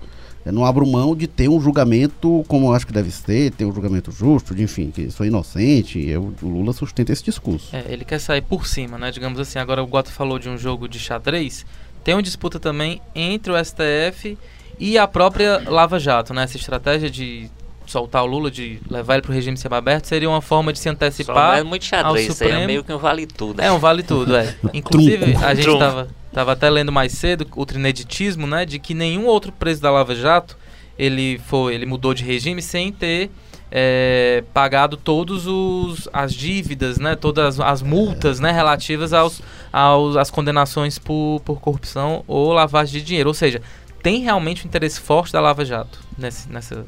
eu 0.46 0.54
não 0.54 0.64
abro 0.64 0.86
mão 0.86 1.16
de 1.16 1.26
ter 1.26 1.50
um 1.50 1.60
julgamento 1.60 2.46
como 2.48 2.68
eu 2.68 2.74
acho 2.74 2.86
que 2.86 2.94
deve 2.94 3.10
ser, 3.10 3.52
ter 3.52 3.66
um 3.66 3.74
julgamento 3.74 4.12
justo, 4.12 4.54
de, 4.54 4.62
enfim, 4.62 4.92
que 4.92 5.10
sou 5.10 5.26
inocente. 5.26 6.00
Eu, 6.08 6.34
o 6.42 6.48
Lula 6.48 6.72
sustenta 6.72 7.12
esse 7.12 7.24
discurso. 7.24 7.76
É, 7.76 7.84
ele 7.90 8.06
quer 8.06 8.20
sair 8.20 8.42
por 8.42 8.68
cima, 8.68 8.98
né? 8.98 9.10
Digamos 9.10 9.40
assim, 9.40 9.58
agora 9.58 9.82
o 9.82 9.88
Gota 9.88 10.12
falou 10.12 10.38
de 10.38 10.48
um 10.48 10.56
jogo 10.56 10.88
de 10.88 11.00
xadrez. 11.00 11.66
Tem 12.04 12.14
uma 12.14 12.22
disputa 12.22 12.60
também 12.60 13.02
entre 13.16 13.52
o 13.52 13.66
STF 13.66 14.38
e 14.80 14.98
a 15.00 15.08
própria 15.08 15.64
Lava 15.68 16.00
Jato, 16.00 16.32
né? 16.32 16.44
Essa 16.44 16.58
estratégia 16.58 17.10
de 17.10 17.50
soltar 17.88 18.24
o 18.24 18.28
Lula, 18.28 18.52
de 18.52 18.80
levar 18.88 19.16
ele 19.16 19.24
para 19.24 19.32
o 19.32 19.34
regime 19.34 19.58
semiaberto, 19.58 20.08
seria 20.08 20.30
uma 20.30 20.42
forma 20.42 20.72
de 20.72 20.78
se 20.78 20.90
antecipar. 20.90 21.54
Só 21.54 21.60
é 21.60 21.64
muito 21.64 21.86
xadrez, 21.86 22.30
isso 22.30 22.44
aí 22.44 22.52
é 22.52 22.68
meio 22.68 22.84
que 22.84 22.94
um 22.94 23.00
vale 23.00 23.26
tudo. 23.26 23.60
É 23.60 23.72
um 23.72 23.80
vale 23.80 24.04
tudo, 24.04 24.36
é. 24.36 24.56
Inclusive, 24.74 25.36
a 25.44 25.56
gente 25.56 25.70
estava 25.70 26.08
tava 26.36 26.52
até 26.52 26.70
lendo 26.70 26.92
mais 26.92 27.14
cedo 27.14 27.48
o 27.56 27.66
trineditismo, 27.66 28.46
né, 28.46 28.66
de 28.66 28.78
que 28.78 28.94
nenhum 28.94 29.26
outro 29.26 29.54
preso 29.54 29.82
da 29.82 29.90
Lava 29.90 30.14
Jato 30.14 30.58
ele 31.00 31.40
foi, 31.48 31.74
ele 31.74 31.86
mudou 31.86 32.14
de 32.14 32.26
regime 32.26 32.62
sem 32.62 32.92
ter 32.92 33.32
é, 33.72 34.44
pagado 34.54 34.98
todos 34.98 35.48
os 35.48 36.10
as 36.12 36.34
dívidas, 36.34 37.00
né, 37.00 37.16
todas 37.16 37.58
as 37.58 37.82
multas, 37.82 38.42
né, 38.42 38.52
relativas 38.52 39.14
aos, 39.14 39.42
aos 39.72 40.18
às 40.18 40.30
condenações 40.30 41.00
por, 41.00 41.40
por 41.46 41.62
corrupção 41.62 42.22
ou 42.28 42.52
lavagem 42.52 43.00
de 43.00 43.06
dinheiro. 43.06 43.30
Ou 43.30 43.34
seja, 43.34 43.62
tem 44.04 44.22
realmente 44.22 44.66
um 44.66 44.68
interesse 44.68 45.00
forte 45.00 45.32
da 45.32 45.40
Lava 45.40 45.64
Jato 45.64 46.02
nesse, 46.18 46.52
nessa 46.52 46.86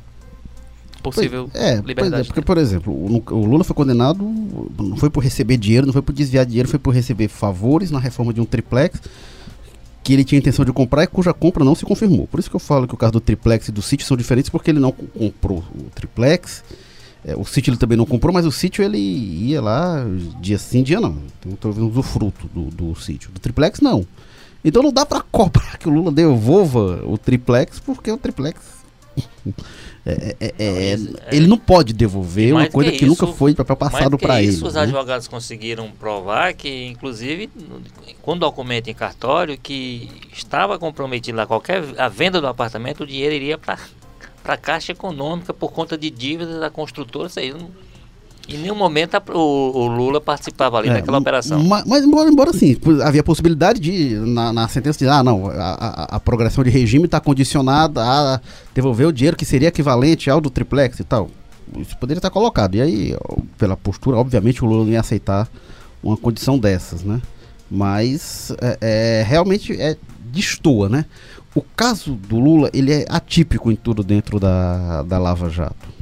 possível 1.01 1.49
pois, 1.49 1.63
é, 1.63 1.75
liberdade. 1.77 2.09
Pois 2.09 2.13
é, 2.13 2.23
porque, 2.25 2.41
por 2.41 2.57
exemplo, 2.57 2.91
o, 2.93 3.23
o, 3.31 3.45
Lula 3.45 3.63
foi 3.63 3.73
condenado, 3.73 4.21
não 4.77 4.97
foi 4.97 5.09
por 5.09 5.23
receber 5.23 5.55
dinheiro, 5.55 5.85
não 5.85 5.93
foi 5.93 6.01
por 6.01 6.11
desviar 6.11 6.45
dinheiro, 6.45 6.67
foi 6.67 6.79
por 6.79 6.93
receber 6.93 7.29
favores 7.29 7.91
na 7.91 7.99
reforma 7.99 8.33
de 8.33 8.41
um 8.41 8.45
triplex 8.45 8.99
que 10.07 10.13
ele 10.13 10.23
tinha 10.23 10.39
intenção 10.39 10.63
de 10.63 10.71
comprar 10.71 11.03
e 11.03 11.07
cuja 11.07 11.33
compra 11.33 11.65
não 11.65 11.75
se 11.75 11.83
confirmou. 11.83 12.27
Por 12.27 12.39
isso 12.39 12.49
que 12.49 12.55
eu 12.55 12.61
falo 12.61 12.87
que 12.87 12.93
o 12.93 12.97
caso 12.97 13.11
do 13.11 13.19
triplex 13.19 13.67
e 13.67 13.73
do 13.73 13.81
sítio 13.81 14.07
são 14.07 14.15
diferentes, 14.15 14.49
porque 14.49 14.71
ele 14.71 14.79
não 14.79 14.89
comprou 14.89 15.57
o 15.75 15.89
triplex, 15.93 16.63
é, 17.25 17.35
o 17.35 17.43
sítio 17.43 17.71
ele 17.71 17.77
também 17.77 17.97
não 17.97 18.05
comprou, 18.05 18.33
mas 18.33 18.45
o 18.45 18.51
sítio 18.51 18.81
ele 18.81 18.97
ia 18.97 19.61
lá 19.61 20.05
dia 20.39 20.57
sim, 20.57 20.81
dia 20.81 21.01
não. 21.01 21.17
Então 21.41 21.57
talvez 21.59 21.83
um 21.85 21.89
usufruto 21.89 22.47
do, 22.55 22.69
do 22.71 22.95
sítio. 22.95 23.29
Do 23.31 23.41
triplex 23.41 23.81
não. 23.81 24.07
Então 24.63 24.81
não 24.81 24.93
dá 24.93 25.05
para 25.05 25.19
cobrar 25.29 25.77
que 25.77 25.89
o 25.89 25.91
Lula 25.91 26.09
devolva 26.09 27.03
o 27.05 27.17
triplex, 27.17 27.77
porque 27.77 28.09
o 28.09 28.15
triplex 28.15 28.61
é, 30.05 30.35
é, 30.39 30.53
é, 30.57 30.93
é, 30.93 31.35
ele 31.35 31.47
não 31.47 31.57
pode 31.57 31.93
devolver 31.93 32.53
uma 32.53 32.69
coisa 32.69 32.91
que, 32.91 32.99
que 32.99 33.05
isso, 33.05 33.25
nunca 33.25 33.27
foi 33.35 33.53
para 33.53 33.75
passado 33.75 34.17
para 34.17 34.41
ele. 34.41 34.51
Os 34.63 34.73
né? 34.73 34.81
advogados 34.81 35.27
conseguiram 35.27 35.91
provar 35.91 36.53
que, 36.53 36.85
inclusive, 36.85 37.49
com 38.21 38.37
documento 38.37 38.89
em 38.89 38.93
cartório, 38.93 39.57
que 39.57 40.09
estava 40.31 40.79
comprometido 40.79 41.37
lá 41.37 41.45
qualquer 41.45 41.83
a 41.99 42.07
venda 42.07 42.39
do 42.39 42.47
apartamento, 42.47 43.03
o 43.03 43.07
dinheiro 43.07 43.33
iria 43.33 43.57
para 43.57 43.77
para 44.47 44.53
a 44.53 44.57
Caixa 44.57 44.93
Econômica 44.93 45.53
por 45.53 45.73
conta 45.73 45.97
de 45.97 46.09
dívidas 46.09 46.61
da 46.61 46.69
construtora. 46.69 47.27
Isso 47.27 47.37
aí 47.37 47.51
não, 47.51 47.69
em 48.47 48.57
nenhum 48.57 48.75
momento 48.75 49.21
o, 49.33 49.77
o, 49.77 49.87
Lula 49.87 50.21
participava 50.21 50.77
ali 50.77 50.89
é, 50.89 50.93
daquela 50.93 51.17
operação. 51.17 51.61
Mas, 51.63 51.85
mas, 51.85 52.03
embora, 52.03 52.29
embora 52.29 52.49
assim, 52.51 52.77
havia 53.03 53.23
possibilidade 53.23 53.79
de, 53.79 54.15
na, 54.15 54.53
na 54.53 54.67
sentença, 54.67 54.99
de, 54.99 55.07
ah, 55.07 55.23
não, 55.23 55.47
a, 55.47 55.53
a, 55.53 56.03
a 56.15 56.19
progressão 56.19 56.63
de 56.63 56.69
regime 56.69 57.05
está 57.05 57.19
condicionada 57.19 58.01
a 58.03 58.39
devolver 58.73 59.07
o 59.07 59.11
dinheiro 59.11 59.35
que 59.35 59.45
seria 59.45 59.67
equivalente 59.67 60.29
ao 60.29 60.39
do 60.39 60.49
triplex 60.49 60.99
e 60.99 61.03
tal. 61.03 61.29
Isso 61.77 61.97
poderia 61.97 62.19
estar 62.19 62.29
colocado. 62.29 62.75
E 62.75 62.81
aí, 62.81 63.17
pela 63.57 63.75
postura, 63.75 64.17
obviamente 64.17 64.63
o 64.63 64.67
Lula 64.67 64.85
não 64.85 64.91
ia 64.91 65.01
aceitar 65.01 65.49
uma 66.01 66.15
condição 66.15 66.57
dessas, 66.57 67.03
né? 67.03 67.21
Mas 67.69 68.53
é, 68.61 68.77
é 68.81 69.25
realmente 69.27 69.73
é 69.73 69.97
destoa, 70.31 70.87
né? 70.87 71.05
O 71.53 71.61
caso 71.75 72.13
do 72.13 72.39
Lula, 72.39 72.69
ele 72.73 72.93
é 72.93 73.05
atípico 73.09 73.71
em 73.71 73.75
tudo 73.75 74.03
dentro 74.03 74.39
da, 74.39 75.03
da 75.03 75.17
Lava 75.17 75.49
Jato. 75.49 75.96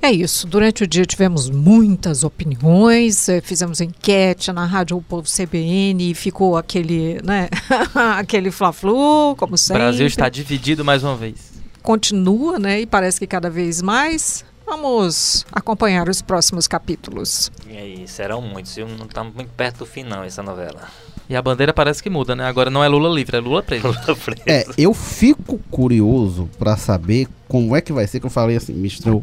É 0.00 0.10
isso. 0.12 0.46
Durante 0.46 0.84
o 0.84 0.86
dia 0.86 1.04
tivemos 1.04 1.50
muitas 1.50 2.22
opiniões, 2.22 3.28
eh, 3.28 3.40
fizemos 3.40 3.80
enquete 3.80 4.52
na 4.52 4.64
Rádio 4.64 4.96
o 4.96 5.02
Povo 5.02 5.28
CBN 5.28 6.10
e 6.10 6.14
ficou 6.14 6.56
aquele, 6.56 7.20
né, 7.22 7.48
aquele 8.16 8.50
fla-flu, 8.50 9.34
como 9.36 9.58
sempre. 9.58 9.82
O 9.82 9.86
Brasil 9.86 10.06
está 10.06 10.28
dividido 10.28 10.84
mais 10.84 11.02
uma 11.02 11.16
vez. 11.16 11.52
Continua, 11.82 12.58
né, 12.58 12.80
e 12.80 12.86
parece 12.86 13.18
que 13.18 13.26
cada 13.26 13.50
vez 13.50 13.82
mais. 13.82 14.44
Vamos 14.64 15.46
acompanhar 15.50 16.08
os 16.10 16.20
próximos 16.20 16.68
capítulos. 16.68 17.50
E 17.66 17.76
aí, 17.76 18.06
serão 18.06 18.42
muitos. 18.42 18.76
Não 18.76 19.06
estamos 19.06 19.34
muito 19.34 19.50
perto 19.56 19.78
do 19.78 19.86
fim, 19.86 20.04
não, 20.04 20.22
essa 20.22 20.42
novela. 20.42 20.88
E 21.28 21.36
a 21.36 21.42
bandeira 21.42 21.74
parece 21.74 22.02
que 22.02 22.08
muda, 22.08 22.34
né? 22.34 22.46
Agora 22.46 22.70
não 22.70 22.82
é 22.82 22.88
Lula 22.88 23.14
livre, 23.14 23.36
é 23.36 23.40
Lula 23.40 23.62
preso. 23.62 23.86
Lula 23.86 24.16
preso. 24.16 24.42
É, 24.46 24.64
eu 24.78 24.94
fico 24.94 25.60
curioso 25.70 26.48
para 26.58 26.74
saber 26.74 27.28
como 27.46 27.76
é 27.76 27.82
que 27.82 27.92
vai 27.92 28.06
ser, 28.06 28.18
que 28.18 28.24
eu 28.24 28.30
falei 28.30 28.56
assim, 28.56 28.72
Mistrão, 28.72 29.22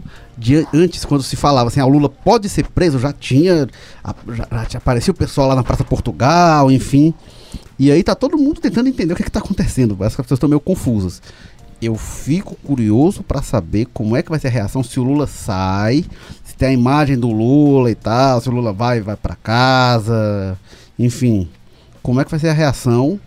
antes, 0.72 1.04
quando 1.04 1.24
se 1.24 1.36
falava 1.36 1.70
assim, 1.70 1.80
ah, 1.80 1.86
o 1.86 1.90
Lula 1.90 2.08
pode 2.08 2.48
ser 2.48 2.68
preso, 2.68 3.00
já 3.00 3.12
tinha, 3.12 3.68
já, 4.30 4.68
já 4.70 4.78
apareceu 4.78 5.14
o 5.16 5.18
pessoal 5.18 5.48
lá 5.48 5.56
na 5.56 5.64
Praça 5.64 5.84
Portugal, 5.84 6.72
enfim. 6.72 7.12
E 7.78 7.92
aí 7.92 8.04
tá 8.04 8.14
todo 8.14 8.38
mundo 8.38 8.62
tentando 8.62 8.88
entender 8.88 9.14
o 9.14 9.16
que, 9.16 9.24
é 9.24 9.26
que 9.26 9.32
tá 9.32 9.40
acontecendo. 9.40 9.96
Parece 9.96 10.16
que 10.16 10.22
as 10.22 10.26
pessoas 10.26 10.38
estão 10.38 10.50
meio 10.50 10.60
confusas. 10.60 11.24
Eu 11.82 11.96
fico 11.96 12.56
curioso 12.64 13.24
para 13.24 13.42
saber 13.42 13.88
como 13.88 14.16
é 14.16 14.22
que 14.22 14.30
vai 14.30 14.40
ser 14.40 14.48
a 14.48 14.52
reação 14.52 14.84
se 14.84 15.00
o 15.00 15.04
Lula 15.04 15.26
sai, 15.26 16.06
se 16.44 16.56
tem 16.56 16.70
a 16.70 16.72
imagem 16.72 17.18
do 17.18 17.32
Lula 17.32 17.90
e 17.90 17.96
tal, 17.96 18.40
se 18.42 18.48
o 18.48 18.52
Lula 18.52 18.72
vai 18.72 19.02
vai 19.02 19.16
para 19.16 19.36
casa, 19.36 20.58
enfim 20.98 21.50
como 22.06 22.22
é 22.22 22.24
que 22.24 22.30
vai 22.30 22.40
ser 22.40 22.50
a 22.50 22.54
reação 22.54 23.20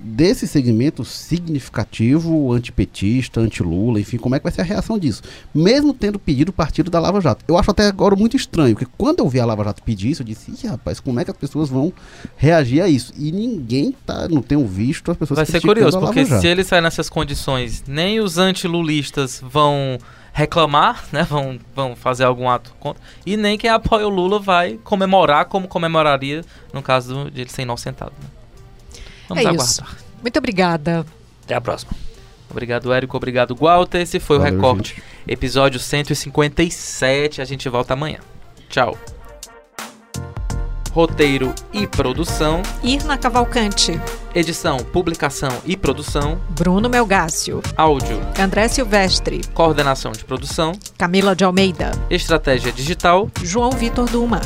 desse 0.00 0.48
segmento 0.48 1.04
significativo 1.04 2.50
antipetista, 2.50 3.42
anti-Lula, 3.42 4.00
enfim, 4.00 4.16
como 4.16 4.34
é 4.34 4.38
que 4.38 4.42
vai 4.42 4.50
ser 4.50 4.62
a 4.62 4.64
reação 4.64 4.98
disso? 4.98 5.20
Mesmo 5.54 5.92
tendo 5.92 6.18
pedido 6.18 6.48
o 6.48 6.52
partido 6.52 6.90
da 6.90 6.98
Lava 6.98 7.20
Jato. 7.20 7.44
Eu 7.46 7.58
acho 7.58 7.70
até 7.70 7.88
agora 7.88 8.16
muito 8.16 8.34
estranho, 8.34 8.74
porque 8.74 8.90
quando 8.96 9.18
eu 9.18 9.28
vi 9.28 9.38
a 9.38 9.44
Lava 9.44 9.62
Jato 9.64 9.82
pedir 9.82 10.08
isso, 10.08 10.22
eu 10.22 10.26
disse, 10.26 10.50
Ih, 10.50 10.66
rapaz, 10.66 10.98
como 10.98 11.20
é 11.20 11.26
que 11.26 11.30
as 11.30 11.36
pessoas 11.36 11.68
vão 11.68 11.92
reagir 12.34 12.80
a 12.80 12.88
isso? 12.88 13.12
E 13.18 13.30
ninguém 13.30 13.94
tá, 14.06 14.26
não 14.30 14.40
tenho 14.40 14.66
visto 14.66 15.10
as 15.10 15.16
pessoas 15.18 15.36
Vai 15.36 15.44
ser 15.44 15.60
curioso, 15.60 16.00
porque 16.00 16.24
se 16.24 16.46
ele 16.46 16.64
sair 16.64 16.80
nessas 16.80 17.10
condições, 17.10 17.84
nem 17.86 18.18
os 18.18 18.38
anti-lulistas 18.38 19.42
vão 19.46 19.98
reclamar, 20.32 21.04
né? 21.12 21.24
Vão, 21.24 21.58
vão 21.74 21.94
fazer 21.94 22.24
algum 22.24 22.48
ato 22.48 22.74
contra. 22.80 23.02
E 23.24 23.36
nem 23.36 23.58
quem 23.58 23.70
apoia 23.70 24.06
o 24.06 24.10
Lula 24.10 24.38
vai 24.38 24.78
comemorar 24.82 25.44
como 25.46 25.68
comemoraria 25.68 26.44
no 26.72 26.82
caso 26.82 27.30
de 27.30 27.42
ele 27.42 27.50
ser 27.50 27.62
inocentado. 27.62 28.12
Né? 28.20 28.28
Vamos 29.28 29.44
é 29.44 29.46
aguardar. 29.48 29.66
Isso. 29.66 29.84
Muito 30.20 30.38
obrigada. 30.38 31.06
Até 31.44 31.54
a 31.54 31.60
próxima. 31.60 31.92
Obrigado, 32.50 32.92
Érico. 32.92 33.16
Obrigado, 33.16 33.56
Walter. 33.56 34.00
Esse 34.00 34.20
foi 34.20 34.38
Valeu, 34.38 34.52
o 34.52 34.56
Recorte. 34.56 34.94
Gente. 34.94 35.02
Episódio 35.26 35.80
157. 35.80 37.40
A 37.40 37.44
gente 37.44 37.68
volta 37.68 37.94
amanhã. 37.94 38.18
Tchau. 38.68 38.96
Roteiro 40.92 41.54
e 41.72 41.86
produção: 41.86 42.62
Irna 42.82 43.16
Cavalcante. 43.16 43.98
Edição, 44.34 44.78
publicação 44.78 45.50
e 45.66 45.76
produção: 45.76 46.40
Bruno 46.50 46.88
Melgácio. 46.88 47.60
Áudio: 47.76 48.18
André 48.38 48.66
Silvestre. 48.66 49.42
Coordenação 49.52 50.10
de 50.12 50.24
produção: 50.24 50.72
Camila 50.96 51.36
de 51.36 51.44
Almeida. 51.44 51.90
Estratégia 52.08 52.72
digital: 52.72 53.30
João 53.42 53.70
Vitor 53.72 54.08
Duma. 54.08 54.40